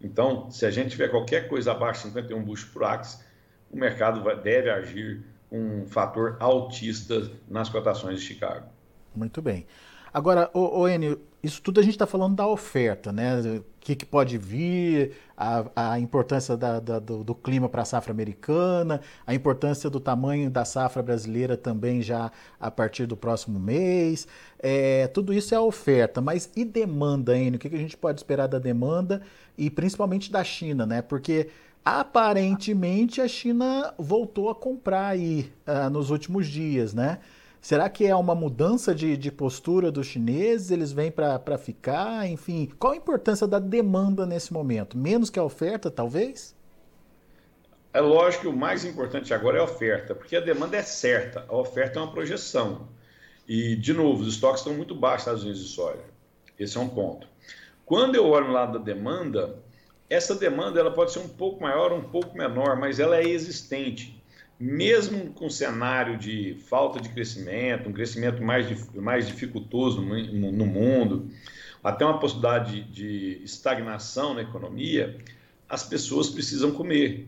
Então, 0.01 0.49
se 0.51 0.65
a 0.65 0.71
gente 0.71 0.91
tiver 0.91 1.09
qualquer 1.09 1.47
coisa 1.47 1.71
abaixo 1.71 2.01
de 2.03 2.09
51 2.09 2.43
buchos 2.43 2.69
por 2.69 2.83
axe, 2.83 3.23
o 3.71 3.77
mercado 3.77 4.21
vai, 4.23 4.39
deve 4.39 4.69
agir 4.69 5.23
um 5.51 5.85
fator 5.87 6.37
altista 6.39 7.31
nas 7.47 7.69
cotações 7.69 8.19
de 8.19 8.25
Chicago. 8.25 8.67
Muito 9.15 9.41
bem. 9.41 9.65
Agora, 10.15 10.50
o, 10.53 10.79
o 10.79 10.88
Enio, 10.88 11.19
isso 11.43 11.62
tudo 11.62 11.81
a 11.81 11.84
gente 11.84 11.95
está 11.95 12.07
falando 12.07 12.38
da 12.38 12.48
oferta, 12.48 13.12
né? 13.12 13.38
O 13.38 13.65
que, 13.81 13.98
que 13.98 14.05
pode 14.05 14.38
vir, 14.38 15.12
a, 15.36 15.65
a 15.75 16.00
importância 16.00 16.55
da, 16.55 16.79
da, 16.79 17.00
do, 17.00 17.22
do, 17.22 17.36
clima 17.36 17.67
para 17.67 17.81
a 17.81 17.86
safra 17.86 18.13
americana, 18.13 19.01
a 19.27 19.36
importância 19.36 19.89
do 19.89 20.00
tamanho 20.00 20.50
da 20.50 20.63
safra 20.63 21.03
brasileira 21.03 21.57
também 21.57 22.01
já 22.01 22.31
a 22.57 22.72
partir 22.72 23.05
do 23.05 23.17
próximo 23.17 23.60
mês. 23.60 24.25
É, 24.57 25.07
tudo 25.07 25.34
isso 25.34 25.53
é 25.53 25.57
a 25.57 25.62
oferta, 25.62 26.22
mas 26.22 26.50
e 26.55 26.63
demanda, 26.63 27.38
Enio? 27.38 27.57
O 27.57 27.60
que, 27.60 27.69
que 27.69 27.75
a 27.75 27.79
gente 27.79 27.98
pode 27.98 28.17
esperar 28.17 28.48
da 28.48 28.57
demanda 28.57 29.22
e 29.57 29.69
principalmente 29.69 30.31
da 30.31 30.45
China, 30.45 30.86
né? 30.86 31.01
Porque 31.01 31.50
aparentemente 31.84 33.19
a 33.19 33.27
China 33.27 33.93
voltou 33.98 34.50
a 34.50 34.55
comprar 34.55 35.07
aí 35.07 35.51
uh, 35.67 35.89
nos 35.89 36.10
últimos 36.10 36.48
dias, 36.48 36.93
né? 36.93 37.19
Será 37.65 37.89
que 37.89 38.05
é 38.05 38.15
uma 38.15 38.36
mudança 38.36 38.93
de, 38.93 39.17
de 39.17 39.31
postura 39.31 39.91
dos 39.91 40.05
chineses? 40.05 40.69
Eles 40.69 40.91
vêm 40.91 41.10
para 41.10 41.57
ficar? 41.57 42.29
Enfim, 42.29 42.72
qual 42.77 42.93
a 42.93 42.95
importância 42.95 43.48
da 43.48 43.57
demanda 43.57 44.24
nesse 44.24 44.53
momento? 44.53 44.95
Menos 44.95 45.31
que 45.31 45.39
a 45.39 45.43
oferta, 45.43 45.89
talvez? 45.89 46.55
É 47.91 48.00
lógico 48.00 48.43
que 48.43 48.48
o 48.50 48.55
mais 48.55 48.86
importante 48.86 49.34
agora 49.34 49.57
é 49.57 49.62
a 49.62 49.63
oferta, 49.63 50.13
porque 50.13 50.36
a 50.36 50.41
demanda 50.41 50.77
é 50.77 50.84
certa, 50.84 51.43
a 51.50 51.55
oferta 51.55 51.98
é 51.98 52.03
uma 52.03 52.12
projeção. 52.12 52.88
E, 53.48 53.75
de 53.75 53.93
novo, 53.93 54.22
os 54.22 54.36
estoques 54.36 54.60
estão 54.60 54.75
muito 54.75 54.93
baixos 54.93 55.25
nos 55.25 55.41
Estados 55.41 55.60
de 55.60 55.67
soja. 55.67 56.05
Esse 56.60 56.77
é 56.77 56.79
um 56.79 56.88
ponto. 56.88 57.27
Quando 57.84 58.13
eu 58.13 58.27
olho 58.27 58.45
no 58.45 58.53
lado 58.53 58.77
da 58.77 58.86
demanda, 58.86 59.57
essa 60.07 60.36
demanda 60.36 60.79
ela 60.79 60.91
pode 60.91 61.13
ser 61.13 61.17
um 61.17 61.29
pouco 61.29 61.63
maior, 61.63 61.91
um 61.91 62.03
pouco 62.03 62.38
menor, 62.38 62.75
mas 62.75 63.00
ela 63.00 63.17
é 63.17 63.24
existente. 63.24 64.24
Mesmo 64.59 65.31
com 65.33 65.50
cenário 65.50 66.17
de 66.17 66.57
falta 66.67 67.00
de 67.01 67.09
crescimento, 67.09 67.89
um 67.89 67.93
crescimento 67.93 68.41
mais, 68.41 68.67
mais 68.93 69.27
dificultoso 69.27 70.01
no, 70.01 70.65
mundo, 70.65 71.29
até 71.83 72.05
uma 72.05 72.19
possibilidade 72.19 72.81
de, 72.83 73.38
de 73.39 73.43
estagnação 73.43 74.33
na 74.33 74.41
economia, 74.41 75.17
as 75.67 75.83
pessoas 75.83 76.29
precisam 76.29 76.71
comer. 76.71 77.27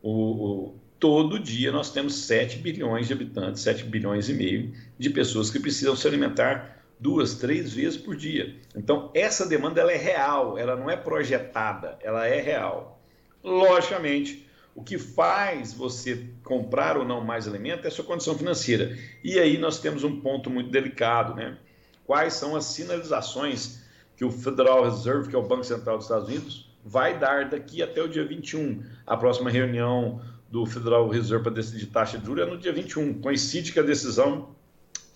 O, 0.00 0.10
o, 0.12 0.74
todo 1.00 1.40
dia 1.40 1.72
nós 1.72 1.90
temos 1.90 2.14
7 2.14 2.58
bilhões 2.58 3.08
de 3.08 3.14
habitantes, 3.14 3.62
7 3.62 3.84
bilhões 3.84 4.28
e 4.28 4.34
meio 4.34 4.72
de 4.98 5.10
pessoas 5.10 5.50
que 5.50 5.58
precisam 5.58 5.96
se 5.96 6.06
alimentar 6.06 6.80
duas, 7.00 7.34
três 7.34 7.72
vezes 7.72 7.96
por 7.96 8.14
dia. 8.14 8.54
Então, 8.76 9.10
essa 9.14 9.46
demanda 9.46 9.80
ela 9.80 9.90
é 9.90 9.96
real, 9.96 10.58
ela 10.58 10.76
não 10.76 10.90
é 10.90 10.96
projetada, 10.96 11.98
ela 12.02 12.26
é 12.26 12.40
real. 12.40 13.00
Logicamente, 13.42 14.46
o 14.74 14.82
que 14.82 14.98
faz 14.98 15.72
você 15.72 16.26
comprar 16.44 16.96
ou 16.96 17.04
não 17.04 17.20
mais 17.20 17.46
alimento 17.46 17.84
é 17.84 17.88
a 17.88 17.90
sua 17.90 18.04
condição 18.04 18.36
financeira. 18.36 18.96
E 19.22 19.38
aí 19.38 19.58
nós 19.58 19.80
temos 19.80 20.04
um 20.04 20.20
ponto 20.20 20.48
muito 20.48 20.70
delicado, 20.70 21.34
né? 21.34 21.58
Quais 22.06 22.34
são 22.34 22.56
as 22.56 22.64
sinalizações 22.66 23.80
que 24.16 24.24
o 24.24 24.30
Federal 24.30 24.84
Reserve, 24.84 25.28
que 25.28 25.36
é 25.36 25.38
o 25.38 25.42
Banco 25.42 25.64
Central 25.64 25.96
dos 25.96 26.06
Estados 26.06 26.28
Unidos, 26.28 26.70
vai 26.84 27.18
dar 27.18 27.48
daqui 27.48 27.82
até 27.82 28.02
o 28.02 28.08
dia 28.08 28.24
21. 28.24 28.82
A 29.06 29.16
próxima 29.16 29.50
reunião 29.50 30.20
do 30.50 30.66
Federal 30.66 31.08
Reserve 31.08 31.44
para 31.44 31.52
decidir 31.52 31.86
taxa 31.86 32.18
de 32.18 32.26
juros 32.26 32.46
é 32.46 32.50
no 32.50 32.58
dia 32.58 32.72
21. 32.72 33.20
Coincide 33.20 33.72
com 33.72 33.80
a 33.80 33.82
decisão, 33.82 34.54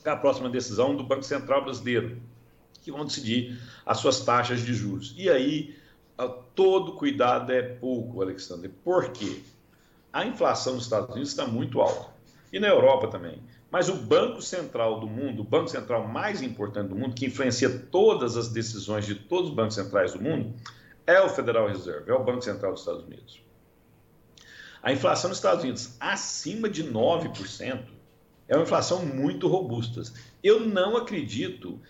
com 0.02 0.10
a 0.10 0.16
próxima 0.16 0.48
decisão 0.48 0.96
do 0.96 1.02
Banco 1.02 1.22
Central 1.22 1.64
Brasileiro, 1.64 2.20
que 2.82 2.92
vão 2.92 3.04
decidir 3.04 3.58
as 3.84 3.98
suas 3.98 4.20
taxas 4.20 4.60
de 4.60 4.74
juros. 4.74 5.14
E 5.16 5.28
aí, 5.28 5.74
todo 6.54 6.92
cuidado 6.92 7.52
é 7.52 7.62
pouco, 7.62 8.22
Alexandre. 8.22 8.68
Por 8.68 9.10
quê? 9.10 9.40
A 10.12 10.24
inflação 10.24 10.74
nos 10.74 10.84
Estados 10.84 11.10
Unidos 11.10 11.30
está 11.30 11.46
muito 11.46 11.80
alta. 11.80 12.12
E 12.52 12.60
na 12.60 12.68
Europa 12.68 13.08
também. 13.08 13.42
Mas 13.70 13.88
o 13.88 13.96
Banco 13.96 14.40
Central 14.40 15.00
do 15.00 15.08
mundo, 15.08 15.40
o 15.40 15.44
Banco 15.44 15.68
Central 15.68 16.06
mais 16.06 16.40
importante 16.40 16.90
do 16.90 16.94
mundo, 16.94 17.14
que 17.14 17.26
influencia 17.26 17.68
todas 17.68 18.36
as 18.36 18.48
decisões 18.48 19.04
de 19.04 19.16
todos 19.16 19.50
os 19.50 19.56
bancos 19.56 19.74
centrais 19.74 20.12
do 20.12 20.22
mundo, 20.22 20.54
é 21.04 21.20
o 21.20 21.28
Federal 21.28 21.66
Reserve, 21.66 22.08
é 22.08 22.14
o 22.14 22.22
Banco 22.22 22.42
Central 22.42 22.72
dos 22.72 22.82
Estados 22.82 23.04
Unidos. 23.04 23.42
A 24.80 24.92
inflação 24.92 25.28
nos 25.28 25.38
Estados 25.38 25.64
Unidos 25.64 25.96
acima 25.98 26.68
de 26.68 26.84
9% 26.84 27.84
é 28.46 28.54
uma 28.54 28.62
inflação 28.62 29.04
muito 29.04 29.48
robusta. 29.48 30.02
Eu 30.42 30.60
não 30.60 30.96
acredito 30.96 31.80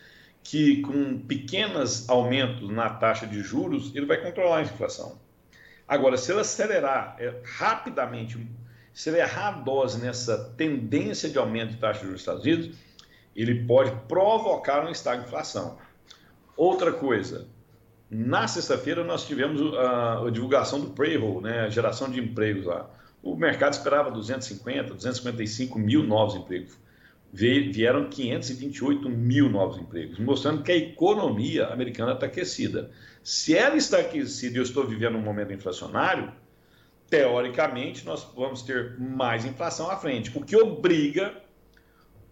que 0.44 0.82
com 0.82 1.18
pequenos 1.18 2.08
aumentos 2.08 2.70
na 2.70 2.90
taxa 2.90 3.26
de 3.26 3.40
juros 3.40 3.90
ele 3.96 4.04
vai 4.04 4.18
controlar 4.18 4.58
a 4.58 4.62
inflação. 4.62 5.18
Agora, 5.88 6.18
se 6.18 6.30
ele 6.30 6.40
acelerar 6.40 7.16
é, 7.18 7.34
rapidamente, 7.42 8.38
se 8.92 9.08
ele 9.08 9.18
errar 9.18 9.48
a 9.48 9.52
dose 9.52 10.00
nessa 10.00 10.52
tendência 10.56 11.30
de 11.30 11.38
aumento 11.38 11.70
de 11.70 11.78
taxa 11.78 12.00
de 12.00 12.06
juros 12.06 12.12
nos 12.12 12.20
Estados 12.20 12.42
Unidos, 12.44 12.76
ele 13.34 13.64
pode 13.64 13.90
provocar 14.06 14.86
um 14.86 14.92
de 14.92 15.24
inflação. 15.24 15.78
Outra 16.56 16.92
coisa, 16.92 17.48
na 18.10 18.46
sexta-feira, 18.46 19.02
nós 19.02 19.26
tivemos 19.26 19.74
a, 19.76 20.26
a, 20.26 20.30
divulgação 20.30 20.78
do 20.78 20.90
payroll, 20.90 21.40
né, 21.40 21.62
a 21.62 21.70
geração 21.70 22.08
de 22.08 22.20
empregos 22.20 22.66
lá. 22.66 22.88
O 23.22 23.34
mercado 23.34 23.72
esperava 23.72 24.10
250, 24.10 24.94
255 24.94 25.78
mil 25.78 26.02
novos 26.02 26.36
empregos. 26.36 26.76
Vieram 27.34 28.08
528 28.08 29.08
mil 29.08 29.50
novos 29.50 29.76
empregos, 29.76 30.20
mostrando 30.20 30.62
que 30.62 30.70
a 30.70 30.76
economia 30.76 31.66
americana 31.66 32.12
está 32.12 32.26
aquecida. 32.26 32.92
Se 33.24 33.56
ela 33.56 33.76
está 33.76 33.98
aquecida 33.98 34.54
e 34.54 34.58
eu 34.58 34.62
estou 34.62 34.86
vivendo 34.86 35.18
um 35.18 35.20
momento 35.20 35.52
inflacionário, 35.52 36.32
teoricamente 37.10 38.06
nós 38.06 38.22
vamos 38.36 38.62
ter 38.62 38.96
mais 39.00 39.44
inflação 39.44 39.90
à 39.90 39.96
frente, 39.96 40.30
o 40.38 40.44
que 40.44 40.56
obriga 40.56 41.34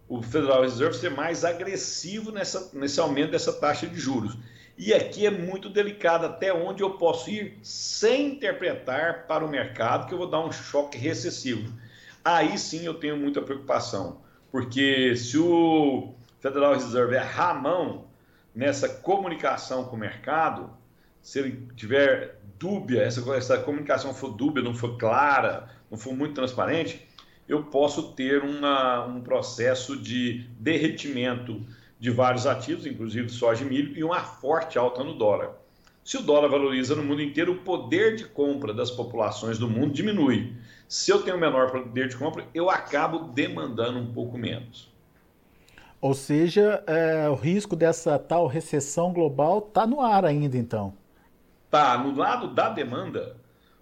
o 0.07 0.21
Federal 0.21 0.61
Reserve 0.61 0.95
a 0.95 0.99
ser 0.99 1.11
mais 1.11 1.43
agressivo 1.43 2.31
nessa, 2.31 2.71
nesse 2.73 2.97
aumento 3.01 3.31
dessa 3.31 3.51
taxa 3.51 3.85
de 3.85 3.99
juros. 3.99 4.37
E 4.77 4.93
aqui 4.93 5.25
é 5.25 5.31
muito 5.31 5.69
delicado 5.69 6.25
até 6.25 6.53
onde 6.53 6.81
eu 6.81 6.91
posso 6.91 7.29
ir 7.29 7.59
sem 7.61 8.35
interpretar 8.35 9.27
para 9.27 9.45
o 9.45 9.49
mercado 9.49 10.07
que 10.07 10.13
eu 10.13 10.17
vou 10.17 10.29
dar 10.29 10.39
um 10.39 10.51
choque 10.51 10.97
recessivo. 10.97 11.73
Aí 12.23 12.57
sim 12.57 12.85
eu 12.85 12.93
tenho 12.93 13.17
muita 13.17 13.41
preocupação, 13.41 14.21
porque 14.53 15.15
se 15.15 15.35
o 15.35 16.13
Federal 16.39 16.75
Reserve 16.75 17.15
errar 17.15 17.49
a 17.49 17.53
mão 17.55 18.05
nessa 18.53 18.87
comunicação 18.87 19.85
com 19.85 19.95
o 19.95 19.99
mercado, 19.99 20.69
se 21.23 21.39
ele 21.39 21.67
tiver 21.75 22.39
dúvida, 22.59 23.01
essa, 23.01 23.35
essa 23.35 23.57
comunicação 23.57 24.13
for 24.13 24.29
dúbia, 24.29 24.61
não 24.61 24.75
for 24.75 24.95
clara, 24.95 25.69
não 25.89 25.97
for 25.97 26.13
muito 26.13 26.35
transparente, 26.35 27.03
eu 27.47 27.63
posso 27.63 28.13
ter 28.13 28.43
uma, 28.43 29.03
um 29.07 29.21
processo 29.21 29.97
de 29.97 30.47
derretimento 30.59 31.65
de 31.99 32.11
vários 32.11 32.45
ativos, 32.45 32.85
inclusive 32.85 33.29
soja 33.29 33.65
e 33.65 33.67
milho, 33.67 33.97
e 33.97 34.03
uma 34.03 34.19
forte 34.19 34.77
alta 34.77 35.03
no 35.03 35.17
dólar. 35.17 35.62
Se 36.03 36.17
o 36.17 36.21
dólar 36.21 36.49
valoriza 36.49 36.95
no 36.95 37.03
mundo 37.03 37.21
inteiro, 37.21 37.53
o 37.53 37.59
poder 37.59 38.15
de 38.15 38.25
compra 38.25 38.73
das 38.73 38.91
populações 38.91 39.57
do 39.57 39.69
mundo 39.69 39.93
diminui. 39.93 40.53
Se 40.87 41.11
eu 41.11 41.21
tenho 41.21 41.37
menor 41.37 41.71
poder 41.71 42.09
de 42.09 42.17
compra, 42.17 42.45
eu 42.53 42.69
acabo 42.69 43.19
demandando 43.33 43.99
um 43.99 44.13
pouco 44.13 44.37
menos. 44.37 44.91
Ou 46.01 46.13
seja, 46.13 46.83
é, 46.85 47.29
o 47.29 47.35
risco 47.35 47.77
dessa 47.77 48.19
tal 48.19 48.45
recessão 48.45 49.13
global 49.13 49.59
está 49.59 49.87
no 49.87 50.01
ar 50.01 50.25
ainda, 50.25 50.57
então. 50.57 50.93
Tá, 51.71 51.97
no 51.97 52.13
lado 52.13 52.49
da 52.49 52.69
demanda, 52.69 53.37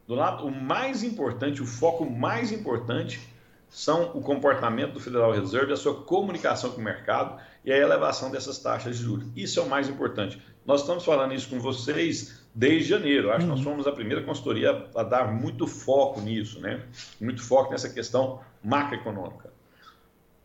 do 0.07 0.13
lado 0.13 0.45
o 0.45 0.51
mais 0.51 1.03
importante, 1.03 1.63
o 1.63 1.65
foco 1.65 2.07
mais 2.07 2.51
importante 2.51 3.19
são 3.67 4.11
o 4.13 4.21
comportamento 4.21 4.93
do 4.93 4.99
Federal 4.99 5.31
Reserve, 5.31 5.73
a 5.73 5.77
sua 5.77 6.03
comunicação 6.03 6.71
com 6.71 6.81
o 6.81 6.83
mercado 6.83 7.41
e 7.65 7.71
a 7.71 7.77
elevação 7.77 8.29
dessas 8.29 8.59
taxas 8.59 8.97
de 8.97 9.03
juros. 9.03 9.27
Isso 9.35 9.59
é 9.59 9.63
o 9.63 9.69
mais 9.69 9.89
importante. 9.89 10.39
Nós 10.65 10.81
estamos 10.81 11.03
falando 11.03 11.33
isso 11.33 11.49
com 11.49 11.59
vocês 11.59 12.41
desde 12.53 12.89
janeiro. 12.89 13.31
Acho 13.31 13.41
que 13.41 13.45
nós 13.45 13.59
uhum. 13.59 13.65
fomos 13.65 13.87
a 13.87 13.91
primeira 13.91 14.21
consultoria 14.23 14.85
a 14.95 15.03
dar 15.03 15.31
muito 15.31 15.65
foco 15.65 16.21
nisso, 16.21 16.59
né? 16.59 16.81
Muito 17.19 17.43
foco 17.43 17.71
nessa 17.71 17.89
questão 17.89 18.41
macroeconômica. 18.63 19.51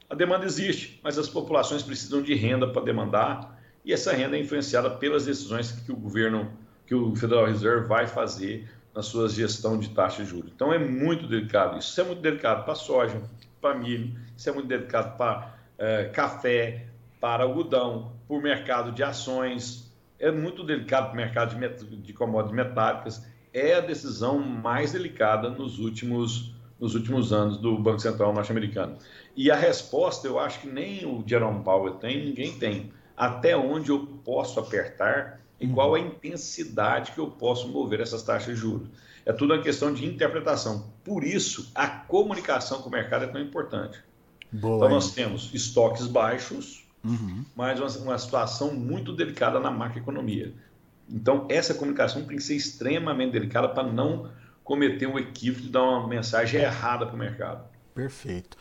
A 0.08 0.14
demanda 0.14 0.44
existe, 0.44 1.00
mas 1.02 1.18
as 1.18 1.28
populações 1.28 1.82
precisam 1.82 2.22
de 2.22 2.34
renda 2.34 2.68
para 2.68 2.82
demandar 2.82 3.60
e 3.84 3.92
essa 3.92 4.12
renda 4.12 4.36
é 4.36 4.40
influenciada 4.40 4.90
pelas 4.90 5.26
decisões 5.26 5.72
que 5.72 5.92
o 5.92 5.96
governo, 5.96 6.50
que 6.86 6.94
o 6.94 7.14
Federal 7.14 7.46
Reserve 7.46 7.86
vai 7.86 8.06
fazer 8.06 8.68
na 8.94 9.02
sua 9.02 9.28
gestão 9.28 9.78
de 9.78 9.90
taxa 9.90 10.24
de 10.24 10.30
juros. 10.30 10.50
Então 10.54 10.72
é 10.72 10.78
muito 10.78 11.26
delicado 11.26 11.78
isso. 11.78 11.90
Isso 11.90 12.00
é 12.00 12.04
muito 12.04 12.22
delicado 12.22 12.64
para 12.64 12.74
soja, 12.74 13.20
para 13.60 13.74
milho, 13.74 14.18
isso 14.36 14.48
é 14.48 14.52
muito 14.52 14.66
delicado 14.66 15.16
para 15.16 15.54
é, 15.76 16.04
café, 16.04 16.86
para 17.20 17.44
algodão, 17.44 18.12
para 18.26 18.36
o 18.36 18.40
mercado 18.40 18.92
de 18.92 19.02
ações. 19.02 19.85
É 20.18 20.30
muito 20.30 20.64
delicado 20.64 21.06
para 21.06 21.14
o 21.14 21.16
mercado 21.16 21.54
de, 21.54 21.96
de 21.96 22.12
commodities 22.12 22.56
metálicas. 22.56 23.26
É 23.52 23.74
a 23.74 23.80
decisão 23.80 24.38
mais 24.38 24.92
delicada 24.92 25.50
nos 25.50 25.78
últimos, 25.78 26.54
nos 26.78 26.94
últimos 26.94 27.32
anos 27.32 27.58
do 27.58 27.78
Banco 27.78 28.00
Central 28.00 28.32
norte-americano. 28.32 28.96
E 29.36 29.50
a 29.50 29.56
resposta, 29.56 30.26
eu 30.26 30.38
acho 30.38 30.60
que 30.60 30.68
nem 30.68 31.04
o 31.04 31.22
Jerome 31.26 31.62
Powell 31.62 31.94
tem, 31.94 32.24
ninguém 32.24 32.52
tem. 32.58 32.92
Até 33.16 33.56
onde 33.56 33.90
eu 33.90 34.06
posso 34.24 34.60
apertar 34.60 35.40
e 35.60 35.66
qual 35.66 35.94
a 35.94 36.00
intensidade 36.00 37.12
que 37.12 37.18
eu 37.18 37.28
posso 37.30 37.68
mover 37.68 38.00
essas 38.00 38.22
taxas 38.22 38.54
de 38.54 38.60
juros. 38.60 38.88
É 39.24 39.32
tudo 39.32 39.54
uma 39.54 39.62
questão 39.62 39.92
de 39.92 40.06
interpretação. 40.06 40.92
Por 41.02 41.24
isso, 41.24 41.70
a 41.74 41.86
comunicação 41.88 42.80
com 42.82 42.88
o 42.88 42.92
mercado 42.92 43.24
é 43.24 43.28
tão 43.28 43.40
importante. 43.40 43.98
Boa, 44.52 44.76
então, 44.76 44.90
nós 44.90 45.12
temos 45.12 45.52
estoques 45.52 46.06
baixos, 46.06 46.85
uhum. 47.06 47.44
mas 47.54 47.80
uma, 47.80 48.04
uma, 48.04 48.18
situação 48.18 48.74
muito 48.74 49.14
delicada 49.14 49.60
na 49.60 49.70
macroeconomia. 49.70 50.52
Então, 51.08 51.46
essa 51.48 51.72
comunicação 51.72 52.24
tem 52.24 52.36
que 52.36 52.42
ser 52.42 52.56
extremamente 52.56 53.32
delicada 53.32 53.68
para 53.68 53.84
não 53.84 54.30
cometer 54.64 55.06
o 55.06 55.18
equívoco 55.18 55.62
de 55.62 55.68
dar 55.68 55.82
uma 55.82 56.08
mensagem 56.08 56.60
errada 56.60 57.06
para 57.06 57.14
o 57.14 57.18
mercado. 57.18 57.64
Perfeito. 57.94 58.56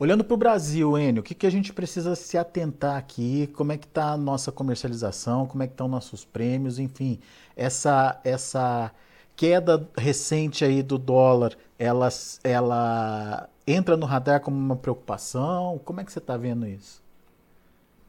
Olhando 0.00 0.22
para 0.22 0.34
o 0.34 0.36
Brasil, 0.36 0.96
Enio, 0.96 1.20
o 1.20 1.24
que, 1.24 1.34
que 1.34 1.46
a 1.46 1.50
gente 1.50 1.72
precisa 1.72 2.14
se 2.14 2.38
atentar 2.38 2.96
aqui? 2.96 3.48
Como 3.48 3.72
é 3.72 3.76
que 3.76 3.86
está 3.86 4.12
a 4.12 4.16
nossa 4.16 4.52
comercialização? 4.52 5.46
Como 5.46 5.62
é 5.62 5.66
que 5.66 5.72
estão 5.72 5.88
nossos 5.88 6.24
prêmios? 6.24 6.78
Enfim, 6.78 7.18
essa, 7.56 8.20
essa 8.22 8.92
queda 9.34 9.88
recente 9.96 10.64
aí 10.64 10.84
do 10.84 10.98
dólar, 10.98 11.56
ela, 11.76 12.08
ela 12.44 13.48
entra 13.66 13.96
no 13.96 14.06
radar 14.06 14.40
como 14.40 14.56
uma 14.56 14.76
preocupação? 14.76 15.80
Como 15.84 16.00
é 16.00 16.04
que 16.04 16.12
você 16.12 16.20
está 16.20 16.36
vendo 16.36 16.66
isso? 16.66 17.02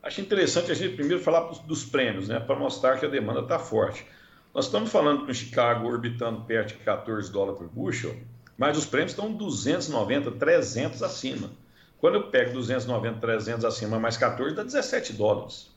Acho 0.01 0.21
interessante 0.21 0.71
a 0.71 0.75
gente 0.75 0.95
primeiro 0.95 1.21
falar 1.21 1.41
dos 1.65 1.83
prêmios, 1.83 2.29
né, 2.29 2.39
para 2.39 2.55
mostrar 2.55 2.97
que 2.97 3.05
a 3.05 3.09
demanda 3.09 3.41
está 3.41 3.59
forte. 3.59 4.05
Nós 4.53 4.65
estamos 4.65 4.89
falando 4.89 5.25
com 5.25 5.33
Chicago 5.33 5.87
orbitando 5.87 6.41
perto 6.41 6.77
de 6.77 6.83
14 6.83 7.31
dólares 7.31 7.59
por 7.59 7.67
bushel, 7.67 8.15
mas 8.57 8.77
os 8.77 8.85
prêmios 8.85 9.11
estão 9.11 9.31
290, 9.31 10.31
300 10.31 11.03
acima. 11.03 11.51
Quando 11.99 12.15
eu 12.15 12.23
pego 12.23 12.53
290, 12.53 13.19
300 13.19 13.65
acima 13.65 13.99
mais 13.99 14.15
14, 14.15 14.55
dá 14.55 14.63
17 14.63 15.13
dólares. 15.13 15.69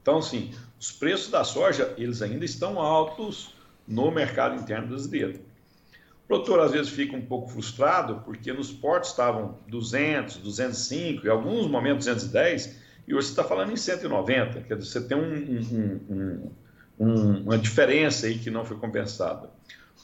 Então, 0.00 0.18
assim, 0.18 0.52
os 0.78 0.92
preços 0.92 1.30
da 1.30 1.42
soja, 1.42 1.94
eles 1.96 2.20
ainda 2.20 2.44
estão 2.44 2.78
altos 2.78 3.54
no 3.88 4.10
mercado 4.10 4.60
interno 4.60 4.88
brasileiro. 4.88 5.40
O 6.24 6.26
produtor 6.26 6.60
às 6.60 6.72
vezes 6.72 6.92
fica 6.92 7.16
um 7.16 7.24
pouco 7.24 7.48
frustrado 7.48 8.22
porque 8.24 8.52
nos 8.52 8.70
portos 8.70 9.10
estavam 9.10 9.58
200, 9.68 10.36
205, 10.36 11.26
em 11.26 11.30
alguns 11.30 11.66
momentos 11.66 12.04
210, 12.04 12.83
e 13.06 13.14
hoje 13.14 13.26
você 13.26 13.32
está 13.32 13.44
falando 13.44 13.72
em 13.72 13.76
190. 13.76 14.60
Quer 14.62 14.76
dizer, 14.76 14.90
você 14.90 15.00
tem 15.06 15.16
um, 15.16 16.00
um, 16.10 16.50
um, 16.98 17.42
uma 17.42 17.58
diferença 17.58 18.26
aí 18.26 18.38
que 18.38 18.50
não 18.50 18.64
foi 18.64 18.76
compensada. 18.76 19.50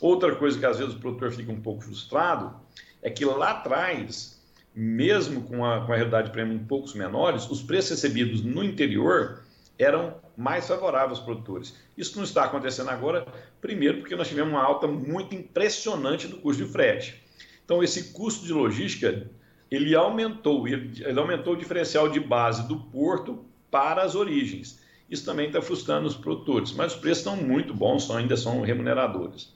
Outra 0.01 0.35
coisa 0.35 0.59
que 0.59 0.67
às 0.67 0.79
vezes 0.79 0.95
o 0.95 0.99
produtor 0.99 1.33
fica 1.33 1.51
um 1.53 1.61
pouco 1.61 1.83
frustrado 1.83 2.55
é 3.03 3.11
que 3.11 3.25
lá 3.25 3.51
atrás, 3.51 4.41
mesmo 4.75 5.43
com 5.43 5.65
a, 5.65 5.85
com 5.85 5.93
a 5.93 5.97
realidade 5.97 6.29
de 6.29 6.33
prêmio 6.33 6.57
um 6.57 6.65
poucos 6.65 6.95
menores, 6.95 7.49
os 7.49 7.63
preços 7.63 7.91
recebidos 7.91 8.43
no 8.43 8.63
interior 8.63 9.43
eram 9.79 10.17
mais 10.37 10.69
favoráveis 10.69 11.19
aos 11.19 11.21
produtores. 11.21 11.75
Isso 11.97 12.17
não 12.17 12.25
está 12.25 12.45
acontecendo 12.45 12.91
agora, 12.91 13.27
primeiro 13.61 13.99
porque 13.99 14.15
nós 14.15 14.29
tivemos 14.29 14.53
uma 14.53 14.63
alta 14.63 14.87
muito 14.87 15.35
impressionante 15.35 16.29
do 16.29 16.37
custo 16.37 16.65
de 16.65 16.71
frete. 16.71 17.23
Então, 17.65 17.83
esse 17.83 18.13
custo 18.13 18.45
de 18.45 18.53
logística, 18.53 19.31
ele 19.71 19.95
aumentou, 19.95 20.67
ele, 20.67 21.03
ele 21.05 21.19
aumentou 21.19 21.55
o 21.55 21.57
diferencial 21.57 22.09
de 22.09 22.19
base 22.19 22.67
do 22.67 22.77
porto 22.77 23.45
para 23.71 24.03
as 24.03 24.15
origens. 24.15 24.81
Isso 25.09 25.25
também 25.25 25.47
está 25.47 25.63
frustrando 25.63 26.07
os 26.07 26.17
produtores, 26.17 26.73
mas 26.73 26.95
os 26.95 27.01
preços 27.01 27.19
estão 27.19 27.37
muito 27.37 27.73
bons, 27.75 28.11
ainda 28.11 28.37
são 28.37 28.63
remuneradores. 28.63 29.53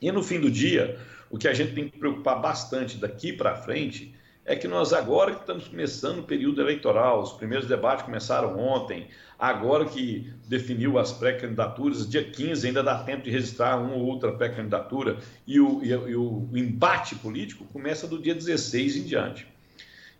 E 0.00 0.10
no 0.10 0.22
fim 0.22 0.40
do 0.40 0.50
dia, 0.50 0.98
o 1.30 1.38
que 1.38 1.48
a 1.48 1.54
gente 1.54 1.74
tem 1.74 1.88
que 1.88 1.98
preocupar 1.98 2.40
bastante 2.40 2.96
daqui 2.96 3.32
para 3.32 3.56
frente 3.56 4.14
é 4.44 4.54
que 4.54 4.68
nós 4.68 4.92
agora 4.92 5.32
que 5.32 5.40
estamos 5.40 5.68
começando 5.68 6.18
o 6.18 6.22
período 6.22 6.60
eleitoral, 6.60 7.22
os 7.22 7.32
primeiros 7.32 7.66
debates 7.66 8.04
começaram 8.04 8.58
ontem, 8.58 9.08
agora 9.38 9.86
que 9.86 10.32
definiu 10.46 10.98
as 10.98 11.12
pré-candidaturas, 11.12 12.08
dia 12.08 12.22
15 12.22 12.66
ainda 12.66 12.82
dá 12.82 13.02
tempo 13.02 13.22
de 13.22 13.30
registrar 13.30 13.76
uma 13.78 13.94
ou 13.94 14.04
outra 14.04 14.32
pré-candidatura 14.32 15.18
e 15.46 15.58
o, 15.58 15.82
e, 15.82 15.88
e 15.88 16.16
o 16.16 16.48
embate 16.52 17.14
político 17.16 17.64
começa 17.72 18.06
do 18.06 18.20
dia 18.20 18.34
16 18.34 18.96
em 18.96 19.02
diante. 19.04 19.46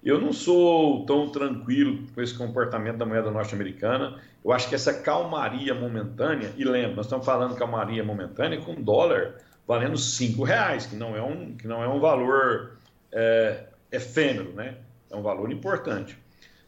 Eu 0.03 0.21
não 0.21 0.33
sou 0.35 1.07
tão 1.07 1.31
tranquilo 1.31 2.05
com 2.15 2.21
esse 2.21 2.35
comportamento 2.35 2.99
da 2.99 3.07
moeda 3.07 3.31
norte-americana. 3.31 4.21
Eu 4.45 4.53
acho 4.53 4.69
que 4.69 4.75
essa 4.75 4.93
calmaria 4.93 5.75
momentânea, 5.75 6.53
e 6.59 6.65
lembra, 6.65 6.97
nós 6.97 7.07
estamos 7.07 7.25
falando 7.25 7.57
calmaria 7.57 8.05
momentânea 8.05 8.61
com 8.61 8.75
dólar 8.75 9.37
valendo 9.67 9.97
cinco 9.97 10.45
reais, 10.45 10.85
que 10.85 10.95
não 10.95 11.17
é 11.17 11.23
um, 11.23 11.57
que 11.57 11.67
não 11.67 11.83
é 11.83 11.89
um 11.89 11.99
valor 12.01 12.77
é, 13.11 13.65
efêmero, 13.95 14.53
né? 14.53 14.77
É 15.11 15.17
um 15.17 15.23
valor 15.23 15.51
importante. 15.53 16.19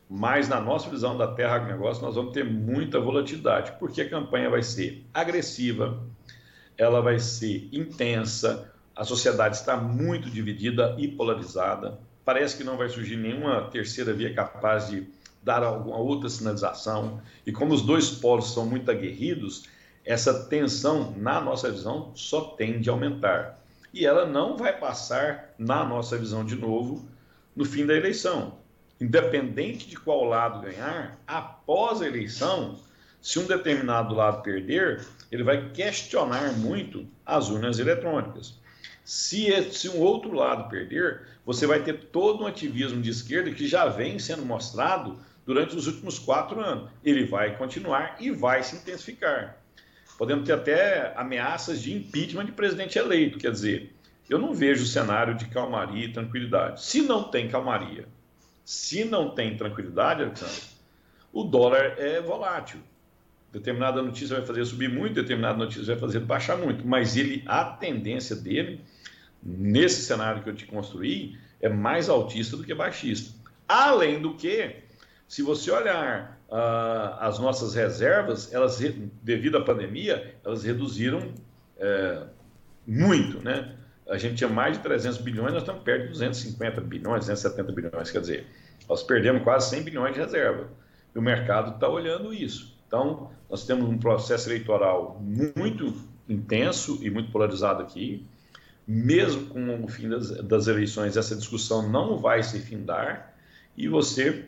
Mas 0.09 0.49
na 0.49 0.61
nossa 0.61 0.89
visão 0.89 1.17
da 1.17 1.27
Terra 1.27 1.57
Agronegócio, 1.57 2.03
nós 2.03 2.15
vamos 2.15 2.33
ter 2.33 2.45
muita 2.45 3.01
volatilidade, 3.01 3.73
porque 3.79 4.01
a 4.01 4.09
campanha 4.09 4.49
vai 4.49 4.63
ser 4.63 5.05
agressiva, 5.13 6.01
ela 6.79 7.01
vai 7.01 7.19
ser 7.19 7.69
intensa, 7.73 8.73
a 8.95 9.05
sociedade 9.05 9.57
está 9.57 9.77
muito 9.77 10.31
dividida 10.31 10.95
e 10.97 11.09
polarizada. 11.09 11.99
Parece 12.25 12.57
que 12.57 12.65
não 12.65 12.77
vai 12.77 12.89
surgir 12.89 13.17
nenhuma 13.17 13.69
terceira 13.71 14.13
via 14.13 14.33
capaz 14.33 14.89
de 14.89 15.07
dar 15.43 15.63
alguma 15.63 15.97
outra 15.97 16.29
sinalização. 16.29 17.21
E 17.45 17.53
como 17.53 17.75
os 17.75 17.83
dois 17.83 18.11
polos 18.11 18.53
são 18.53 18.65
muito 18.67 18.91
aguerridos, 18.91 19.65
essa 20.05 20.45
tensão, 20.45 21.15
na 21.17 21.41
nossa 21.41 21.71
visão, 21.71 22.13
só 22.15 22.41
tende 22.41 22.89
a 22.89 22.93
aumentar. 22.93 23.59
E 23.93 24.07
ela 24.07 24.25
não 24.25 24.57
vai 24.57 24.77
passar, 24.77 25.55
na 25.59 25.85
nossa 25.85 26.17
visão 26.17 26.45
de 26.45 26.55
novo, 26.55 27.05
no 27.57 27.65
fim 27.65 27.87
da 27.87 27.95
eleição. 27.95 28.59
Independente 29.01 29.89
de 29.89 29.97
qual 29.97 30.25
lado 30.25 30.61
ganhar, 30.61 31.19
após 31.27 32.01
a 32.03 32.07
eleição, 32.07 32.79
se 33.21 33.39
um 33.39 33.47
determinado 33.47 34.15
lado 34.15 34.43
perder, 34.43 35.05
ele 35.33 35.43
vai 35.43 35.71
questionar 35.71 36.53
muito 36.53 37.07
as 37.25 37.49
urnas 37.49 37.79
eletrônicas. 37.79 38.59
Se, 39.05 39.51
se 39.73 39.89
um 39.89 39.99
outro 39.99 40.33
lado 40.33 40.69
perder, 40.69 41.23
você 41.45 41.67
vai 41.67 41.83
ter 41.83 41.95
todo 42.13 42.45
um 42.45 42.47
ativismo 42.47 43.01
de 43.01 43.11
esquerda 43.11 43.51
que 43.51 43.67
já 43.67 43.87
vem 43.87 44.19
sendo 44.19 44.45
mostrado 44.45 45.19
durante 45.45 45.77
os 45.77 45.87
últimos 45.87 46.19
quatro 46.19 46.61
anos. 46.61 46.91
Ele 47.05 47.25
vai 47.25 47.57
continuar 47.57 48.17
e 48.21 48.31
vai 48.31 48.63
se 48.63 48.77
intensificar. 48.77 49.57
Podemos 50.19 50.47
ter 50.47 50.53
até 50.53 51.13
ameaças 51.17 51.83
de 51.83 51.95
impeachment 51.95 52.47
de 52.47 52.53
presidente 52.53 52.99
eleito, 52.99 53.39
quer 53.39 53.53
dizer, 53.53 53.95
eu 54.29 54.39
não 54.39 54.53
vejo 54.53 54.85
cenário 54.85 55.35
de 55.35 55.47
calmaria 55.47 56.07
e 56.07 56.13
tranquilidade. 56.13 56.83
Se 56.83 57.03
não 57.03 57.25
tem 57.25 57.49
calmaria, 57.49 58.07
se 58.65 59.05
não 59.05 59.31
tem 59.31 59.57
tranquilidade, 59.57 60.23
Alexandre, 60.23 60.63
o 61.33 61.45
dólar 61.45 61.95
é 61.99 62.21
volátil. 62.21 62.81
Determinada 63.53 64.03
notícia 64.03 64.37
vai 64.37 64.45
fazer 64.45 64.65
subir 64.65 64.89
muito, 64.89 65.15
determinada 65.15 65.57
notícia 65.57 65.85
vai 65.85 65.97
fazer 65.97 66.21
baixar 66.21 66.57
muito, 66.57 66.87
mas 66.87 67.17
ele, 67.17 67.43
a 67.47 67.65
tendência 67.65 68.35
dele, 68.35 68.81
nesse 69.43 70.03
cenário 70.03 70.43
que 70.43 70.51
eu 70.51 70.55
te 70.55 70.67
construí, 70.67 71.39
é 71.61 71.69
mais 71.69 72.09
altista 72.09 72.57
do 72.57 72.65
que 72.65 72.75
baixista. 72.75 73.33
Além 73.69 74.21
do 74.21 74.35
que, 74.35 74.77
se 75.29 75.43
você 75.43 75.71
olhar 75.71 76.39
uh, 76.49 77.17
as 77.21 77.39
nossas 77.39 77.75
reservas, 77.75 78.53
elas, 78.53 78.79
devido 79.23 79.57
à 79.57 79.65
pandemia, 79.65 80.37
elas 80.45 80.65
reduziram 80.65 81.33
é, 81.79 82.23
muito, 82.87 83.43
né? 83.43 83.75
A 84.09 84.17
gente 84.19 84.37
tinha 84.37 84.49
mais 84.49 84.77
de 84.77 84.83
300 84.83 85.19
bilhões, 85.19 85.53
nós 85.53 85.63
estamos 85.63 85.83
perto 85.83 86.03
de 86.05 86.09
250 86.11 86.81
bilhões, 86.81 87.21
270 87.21 87.73
bilhões, 87.73 88.11
quer 88.11 88.21
dizer, 88.21 88.47
nós 88.89 89.03
perdemos 89.03 89.43
quase 89.43 89.71
100 89.71 89.83
bilhões 89.83 90.15
de 90.15 90.21
reserva. 90.21 90.69
E 91.15 91.19
o 91.19 91.23
mercado 91.23 91.75
está 91.75 91.89
olhando 91.89 92.33
isso. 92.33 92.77
Então, 92.87 93.31
nós 93.51 93.65
temos 93.65 93.89
um 93.89 93.99
processo 93.99 94.49
eleitoral 94.49 95.21
muito 95.21 95.93
intenso 96.29 96.99
e 97.03 97.11
muito 97.11 97.31
polarizado 97.33 97.83
aqui. 97.83 98.27
Mesmo 98.87 99.47
com 99.47 99.83
o 99.83 99.89
fim 99.89 100.09
das, 100.09 100.31
das 100.43 100.69
eleições, 100.69 101.17
essa 101.17 101.35
discussão 101.35 101.89
não 101.89 102.19
vai 102.19 102.43
se 102.43 102.61
findar 102.61 103.35
e 103.77 103.89
você 103.89 104.45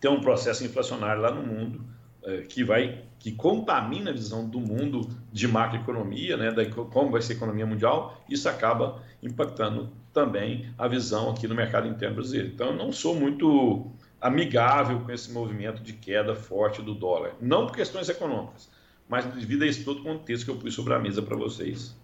tem 0.00 0.10
um 0.10 0.20
processo 0.20 0.64
inflacionário 0.64 1.22
lá 1.22 1.30
no 1.30 1.46
mundo 1.46 1.84
é, 2.24 2.38
que 2.42 2.64
vai 2.64 3.04
que 3.20 3.30
contamina 3.30 4.10
a 4.10 4.14
visão 4.14 4.48
do 4.48 4.58
mundo 4.58 5.08
de 5.30 5.46
macroeconomia, 5.46 6.38
né, 6.38 6.50
da 6.50 6.64
como 6.64 7.10
vai 7.10 7.20
ser 7.20 7.34
a 7.34 7.36
economia 7.36 7.66
mundial, 7.66 8.18
isso 8.28 8.48
acaba 8.48 9.02
impactando 9.22 9.90
também 10.12 10.72
a 10.76 10.88
visão 10.88 11.30
aqui 11.30 11.46
no 11.46 11.54
mercado 11.54 11.86
interno 11.86 12.16
brasileiro. 12.16 12.48
Então, 12.48 12.68
eu 12.68 12.76
não 12.76 12.90
sou 12.90 13.14
muito 13.14 13.92
amigável 14.18 15.00
com 15.00 15.12
esse 15.12 15.30
movimento 15.30 15.82
de 15.82 15.92
queda 15.92 16.34
forte 16.34 16.80
do 16.80 16.94
dólar, 16.94 17.34
não 17.40 17.66
por 17.66 17.76
questões 17.76 18.08
econômicas, 18.08 18.70
mas 19.06 19.26
devido 19.26 19.62
a 19.62 19.66
esse 19.66 19.84
todo 19.84 20.02
contexto 20.02 20.46
que 20.46 20.50
eu 20.50 20.56
pus 20.56 20.74
sobre 20.74 20.94
a 20.94 20.98
mesa 20.98 21.20
para 21.20 21.36
vocês. 21.36 21.94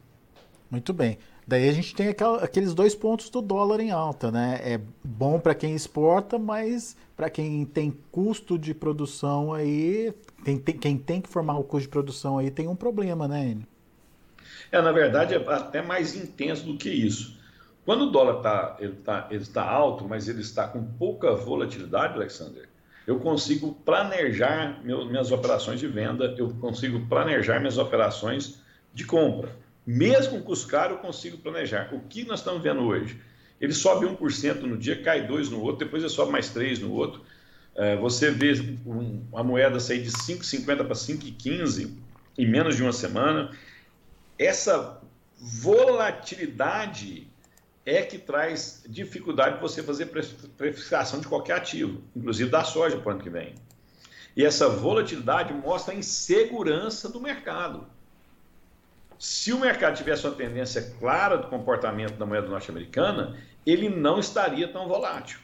Muito 0.71 0.93
bem. 0.93 1.19
Daí 1.47 1.69
a 1.69 1.73
gente 1.73 1.95
tem 1.95 2.09
aquela, 2.09 2.43
aqueles 2.43 2.75
dois 2.75 2.95
pontos 2.95 3.31
do 3.31 3.41
dólar 3.41 3.79
em 3.79 3.93
alta, 3.93 4.33
né? 4.33 4.61
É 4.63 4.81
bom 5.05 5.39
para 5.39 5.55
quem 5.55 5.77
exporta, 5.77 6.39
mas 6.39 6.97
para 7.17 7.31
quem 7.31 7.65
tem 7.65 7.97
custo 8.11 8.59
de 8.59 8.75
produção 8.75 9.55
aí, 9.55 10.13
tem, 10.45 10.59
tem, 10.59 10.77
quem 10.77 10.99
tem 10.99 11.21
que 11.21 11.29
formar 11.29 11.57
o 11.57 11.63
custo 11.63 11.83
de 11.83 11.89
produção 11.89 12.39
aí 12.39 12.51
tem 12.51 12.67
um 12.67 12.75
problema, 12.75 13.29
né, 13.29 13.51
Enio? 13.51 13.67
É, 14.73 14.83
na 14.83 14.91
verdade, 14.91 15.35
é 15.35 15.53
até 15.53 15.81
mais 15.81 16.17
intenso 16.17 16.67
do 16.67 16.77
que 16.77 16.91
isso. 16.91 17.39
Quando 17.85 18.07
o 18.07 18.11
dólar 18.11 18.43
tá, 18.43 18.77
ele 18.81 18.97
tá, 18.97 19.29
ele 19.31 19.43
está 19.43 19.63
alto, 19.63 20.05
mas 20.09 20.29
ele 20.29 20.41
está 20.41 20.67
com 20.67 20.85
pouca 20.85 21.33
volatilidade, 21.37 22.15
Alexander, 22.15 22.69
eu 23.07 23.21
consigo 23.21 23.73
planejar 23.85 24.81
meu, 24.83 25.07
minhas 25.07 25.31
operações 25.31 25.79
de 25.79 25.87
venda, 25.87 26.35
eu 26.37 26.51
consigo 26.55 27.07
planejar 27.07 27.61
minhas 27.61 27.79
operações 27.79 28.61
de 28.93 29.05
compra. 29.05 29.65
Mesmo 29.87 30.43
com 30.43 30.53
os 30.53 30.65
caros, 30.65 30.97
eu 30.97 31.03
consigo 31.03 31.39
planejar. 31.39 31.95
O 31.95 32.01
que 32.01 32.25
nós 32.25 32.41
estamos 32.41 32.63
vendo 32.63 32.83
hoje? 32.83 33.21
Ele 33.61 33.73
sobe 33.73 34.05
1% 34.07 34.63
no 34.63 34.77
dia, 34.77 35.01
cai 35.01 35.27
2% 35.27 35.51
no 35.51 35.63
outro, 35.63 35.85
depois 35.85 36.03
ele 36.03 36.11
sobe 36.11 36.33
mais 36.33 36.51
3% 36.51 36.81
no 36.81 36.93
outro. 36.93 37.23
É, 37.75 37.95
você 37.97 38.31
vê 38.31 38.53
a 39.35 39.43
moeda 39.43 39.79
sair 39.79 40.03
de 40.03 40.11
5,50 40.11 40.85
para 40.85 40.95
5,15 40.95 41.93
em 42.37 42.47
menos 42.47 42.77
de 42.77 42.83
uma 42.83 42.93
semana. 42.93 43.51
Essa 44.39 45.01
volatilidade 45.39 47.29
é 47.85 48.03
que 48.03 48.19
traz 48.19 48.83
dificuldade 48.89 49.57
de 49.57 49.61
você 49.61 49.83
fazer 49.83 50.07
precificação 50.07 51.21
de 51.21 51.29
qualquer 51.29 51.57
ativo, 51.57 52.03
inclusive 52.15 52.51
da 52.51 52.65
soja 52.65 52.97
para 52.97 53.09
o 53.09 53.13
ano 53.13 53.23
que 53.23 53.31
vem. 53.31 53.55
E 54.37 54.45
essa 54.45 54.69
volatilidade 54.69 55.55
mostra 55.55 55.95
a 55.95 55.97
insegurança 55.97 57.09
do 57.09 57.21
mercado. 57.21 57.87
Se 59.19 59.53
o 59.53 59.61
mercado 59.61 59.97
tivesse 59.97 60.27
uma 60.27 60.35
tendência 60.35 60.95
clara 60.99 61.37
do 61.39 61.49
comportamento 61.49 62.17
da 62.17 62.27
moeda 62.27 62.49
norte-americana, 62.49 63.37
ele 63.65 63.89
não 63.89 64.19
estaria 64.19 64.69
tão 64.69 64.87
volátil. 64.87 65.39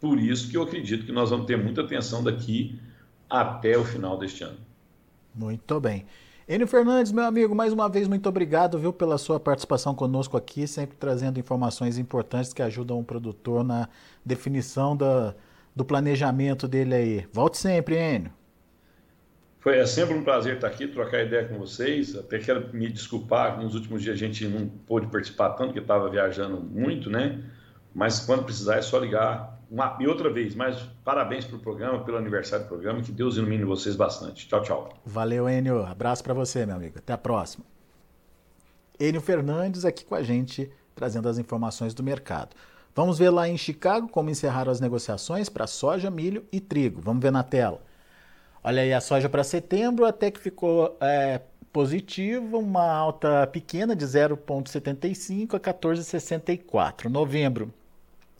Por 0.00 0.18
isso 0.18 0.50
que 0.50 0.56
eu 0.56 0.62
acredito 0.62 1.06
que 1.06 1.12
nós 1.12 1.30
vamos 1.30 1.46
ter 1.46 1.56
muita 1.56 1.82
atenção 1.82 2.24
daqui 2.24 2.80
até 3.28 3.78
o 3.78 3.84
final 3.84 4.18
deste 4.18 4.42
ano. 4.42 4.58
Muito 5.34 5.80
bem. 5.80 6.04
Enio 6.48 6.66
Fernandes, 6.66 7.12
meu 7.12 7.24
amigo, 7.24 7.54
mais 7.54 7.72
uma 7.72 7.88
vez 7.88 8.08
muito 8.08 8.28
obrigado, 8.28 8.78
viu, 8.78 8.92
pela 8.92 9.16
sua 9.16 9.38
participação 9.38 9.94
conosco 9.94 10.36
aqui, 10.36 10.66
sempre 10.66 10.96
trazendo 10.96 11.38
informações 11.38 11.98
importantes 11.98 12.52
que 12.52 12.60
ajudam 12.60 12.98
o 12.98 13.04
produtor 13.04 13.62
na 13.62 13.88
definição 14.26 14.96
da, 14.96 15.34
do 15.74 15.84
planejamento 15.84 16.66
dele 16.66 16.94
aí. 16.94 17.28
Volte 17.32 17.58
sempre, 17.58 17.96
Enio. 17.96 18.32
Foi 19.62 19.78
é 19.78 19.86
sempre 19.86 20.16
um 20.16 20.24
prazer 20.24 20.56
estar 20.56 20.66
aqui, 20.66 20.88
trocar 20.88 21.22
ideia 21.22 21.46
com 21.46 21.56
vocês. 21.56 22.16
Até 22.16 22.40
quero 22.40 22.74
me 22.74 22.88
desculpar, 22.88 23.62
nos 23.62 23.76
últimos 23.76 24.02
dias 24.02 24.16
a 24.16 24.18
gente 24.18 24.44
não 24.48 24.66
pôde 24.66 25.06
participar 25.06 25.50
tanto, 25.50 25.68
porque 25.68 25.78
estava 25.78 26.10
viajando 26.10 26.60
muito, 26.60 27.08
né? 27.08 27.40
Mas 27.94 28.18
quando 28.18 28.42
precisar 28.42 28.76
é 28.76 28.82
só 28.82 28.98
ligar. 28.98 29.62
Uma, 29.70 29.96
e 30.00 30.06
outra 30.06 30.28
vez, 30.28 30.54
mais 30.54 30.76
parabéns 31.04 31.44
pelo 31.44 31.60
programa, 31.60 32.04
pelo 32.04 32.18
aniversário 32.18 32.64
do 32.64 32.68
programa. 32.68 33.00
Que 33.02 33.12
Deus 33.12 33.36
ilumine 33.36 33.64
vocês 33.64 33.94
bastante. 33.94 34.48
Tchau, 34.48 34.62
tchau. 34.62 35.00
Valeu, 35.06 35.48
Enio. 35.48 35.84
Abraço 35.84 36.24
para 36.24 36.34
você, 36.34 36.66
meu 36.66 36.74
amigo. 36.74 36.98
Até 36.98 37.12
a 37.12 37.18
próxima. 37.18 37.64
Enio 38.98 39.20
Fernandes 39.20 39.84
aqui 39.84 40.04
com 40.04 40.16
a 40.16 40.24
gente, 40.24 40.70
trazendo 40.94 41.28
as 41.28 41.38
informações 41.38 41.94
do 41.94 42.02
mercado. 42.02 42.56
Vamos 42.96 43.16
ver 43.16 43.30
lá 43.30 43.48
em 43.48 43.56
Chicago 43.56 44.08
como 44.08 44.28
encerraram 44.28 44.72
as 44.72 44.80
negociações 44.80 45.48
para 45.48 45.68
soja, 45.68 46.10
milho 46.10 46.44
e 46.50 46.60
trigo. 46.60 47.00
Vamos 47.00 47.22
ver 47.22 47.30
na 47.30 47.44
tela. 47.44 47.80
Olha 48.64 48.82
aí 48.82 48.92
a 48.92 49.00
soja 49.00 49.28
para 49.28 49.42
setembro, 49.42 50.04
até 50.04 50.30
que 50.30 50.38
ficou 50.38 50.96
é, 51.00 51.40
positiva, 51.72 52.56
uma 52.58 52.88
alta 52.88 53.44
pequena 53.48 53.96
de 53.96 54.04
0,75 54.04 55.54
a 55.54 55.60
14,64. 55.60 57.06
Novembro, 57.06 57.74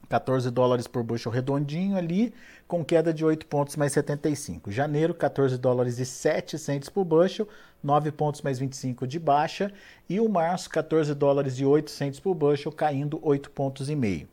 14 0.09 0.49
dólares 0.53 0.87
por 0.87 1.03
bushel 1.03 1.33
redondinho 1.33 1.97
ali, 1.97 2.33
com 2.69 2.85
queda 2.85 3.13
de 3.13 3.25
8 3.25 3.47
pontos 3.47 3.75
mais 3.75 3.93
75. 3.95 4.71
Janeiro, 4.71 5.13
14 5.13 5.59
dólares 5.59 5.99
e 5.99 6.07
7 6.07 6.57
centes 6.57 6.89
por 6.89 7.05
bushel, 7.05 7.49
9 7.83 8.13
pontos 8.13 8.43
mais 8.43 8.61
25 8.61 9.09
de 9.09 9.19
baixa. 9.19 9.73
E 10.09 10.21
o 10.21 10.29
março, 10.29 10.71
14 10.71 11.17
dólares 11.17 11.59
e 11.59 11.65
8 11.65 11.91
centes 11.91 12.21
por 12.21 12.33
bushel, 12.37 12.71
caindo 12.71 13.19
8 13.23 13.51
pontos 13.51 13.91
e 13.91 13.97
meio. 13.97 14.29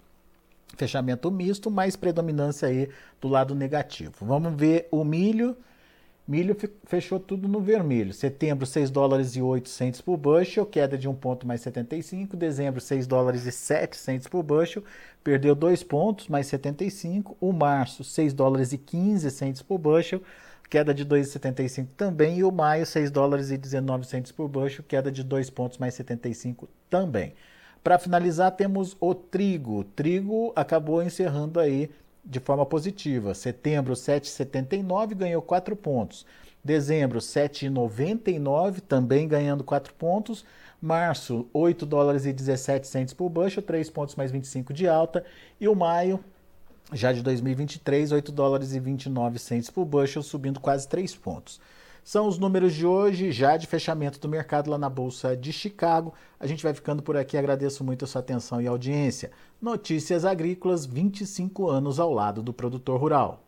Fechamento 0.78 1.32
misto, 1.32 1.72
mais 1.72 1.96
predominância 1.96 2.68
aí 2.68 2.90
do 3.20 3.28
lado 3.28 3.56
negativo. 3.56 4.14
Vamos 4.22 4.54
ver 4.56 4.88
o 4.92 5.04
milho 5.04 5.58
Milho 6.30 6.56
fechou 6.84 7.20
tudo 7.20 7.48
no 7.48 7.60
vermelho. 7.60 8.14
Setembro, 8.14 8.64
6 8.64 8.92
dólares 8.92 9.36
e 9.36 9.42
800 9.42 10.00
por 10.00 10.16
bushel, 10.16 10.64
queda 10.64 10.96
de 10.96 11.10
1 11.10 11.16
ponto 11.16 11.48
mais 11.48 11.60
75. 11.62 12.38
Dezembro, 12.38 12.80
6 12.80 13.08
dólares 13.08 13.48
e 13.48 13.52
700 13.52 14.28
por 14.28 14.44
bushel, 14.44 14.84
perdeu 15.24 15.56
2 15.56 15.82
pontos 15.82 16.28
mais 16.28 16.46
75. 16.46 17.36
O 17.42 17.52
março, 17.52 18.04
6 18.04 18.32
dólares 18.32 18.72
e 18.72 18.78
15 18.78 19.32
centos 19.32 19.64
por 19.64 19.80
bushel, 19.80 20.22
queda 20.70 20.94
de 20.94 21.04
2,75 21.04 21.88
também. 21.98 22.38
E 22.38 22.44
o 22.44 22.52
maio, 22.52 22.86
6 22.86 23.10
dólares 23.10 23.50
e 23.50 23.58
19 23.58 24.06
centos 24.06 24.32
por 24.32 24.48
bushel, 24.48 24.86
queda 24.88 25.12
de 25.12 25.24
2 25.24 25.50
pontos 25.50 25.80
mais 25.80 25.96
75 25.96 26.70
também. 26.92 27.34
Para 27.84 27.98
finalizar, 27.98 28.52
temos 28.52 28.96
o 29.00 29.16
trigo. 29.16 29.80
O 29.80 29.84
trigo 29.84 30.54
acabou 30.56 31.02
encerrando 31.02 31.60
aí 31.60 31.90
de 32.30 32.40
forma 32.40 32.66
positiva. 32.66 33.34
Setembro, 33.34 33.94
7,79, 33.94 35.16
ganhou 35.16 35.42
4 35.42 35.76
pontos. 35.76 36.26
Dezembro, 36.64 37.20
7,99, 37.20 38.82
também 38.82 39.28
ganhando 39.28 39.64
4 39.64 39.94
pontos. 39.96 40.46
Março, 40.80 41.48
8 41.52 41.86
dólares 41.86 42.26
e 42.26 42.32
17 42.32 42.88
centos 42.88 43.14
por 43.14 43.30
bushel, 43.30 43.64
3 43.64 43.90
pontos 43.90 44.16
mais 44.16 44.32
25 44.32 44.72
de 44.72 44.88
alta. 44.88 45.26
E 45.60 45.68
o 45.68 45.76
maio, 45.76 46.24
já 46.94 47.12
de 47.12 47.24
2023, 47.24 48.12
8 48.12 48.32
dólares 48.32 48.74
e 48.74 48.80
29 48.80 49.40
centos 49.40 49.70
por 49.70 49.84
bushel, 49.84 50.22
subindo 50.22 50.60
quase 50.60 50.88
3 50.88 51.16
pontos. 51.16 51.60
São 52.10 52.28
os 52.28 52.40
números 52.40 52.74
de 52.74 52.88
hoje, 52.88 53.32
já 53.32 53.56
de 53.56 53.68
fechamento 53.68 54.20
do 54.20 54.28
mercado 54.28 54.72
lá 54.72 54.80
na 54.80 54.90
Bolsa 54.90 55.38
de 55.38 55.54
Chicago. 55.54 56.12
A 56.40 56.48
gente 56.48 56.64
vai 56.64 56.74
ficando 56.74 57.04
por 57.04 57.16
aqui. 57.16 57.38
Agradeço 57.38 57.84
muito 57.84 58.04
a 58.04 58.08
sua 58.08 58.20
atenção 58.22 58.60
e 58.60 58.66
audiência. 58.66 59.30
Notícias 59.62 60.26
Agrícolas, 60.26 60.88
25 60.88 61.70
anos 61.70 62.00
ao 62.00 62.12
lado 62.12 62.42
do 62.42 62.52
produtor 62.52 63.00
rural. 63.00 63.44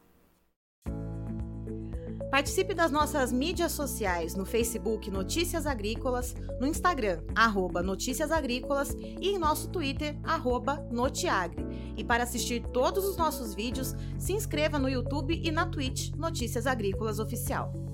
Participe 2.30 2.76
das 2.76 2.92
nossas 2.92 3.32
mídias 3.32 3.72
sociais 3.72 4.36
no 4.36 4.46
Facebook 4.46 5.10
Notícias 5.10 5.66
Agrícolas, 5.66 6.36
no 6.60 6.68
Instagram, 6.68 7.24
arroba 7.34 7.82
Notícias 7.82 8.32
Agrícolas 8.32 8.92
e 8.92 9.30
em 9.30 9.40
nosso 9.40 9.70
Twitter, 9.70 10.16
arroba 10.24 10.88
Notiagre. 10.92 11.66
E 11.98 12.04
para 12.04 12.26
assistir 12.26 12.62
todos 12.68 13.06
os 13.06 13.18
nossos 13.18 13.56
vídeos, 13.56 13.96
se 14.20 14.34
inscreva 14.34 14.78
no 14.78 14.88
YouTube 14.88 15.42
e 15.44 15.50
na 15.50 15.66
Twitch 15.66 16.12
Notícias 16.16 16.68
Agrícolas 16.68 17.18
Oficial. 17.18 17.91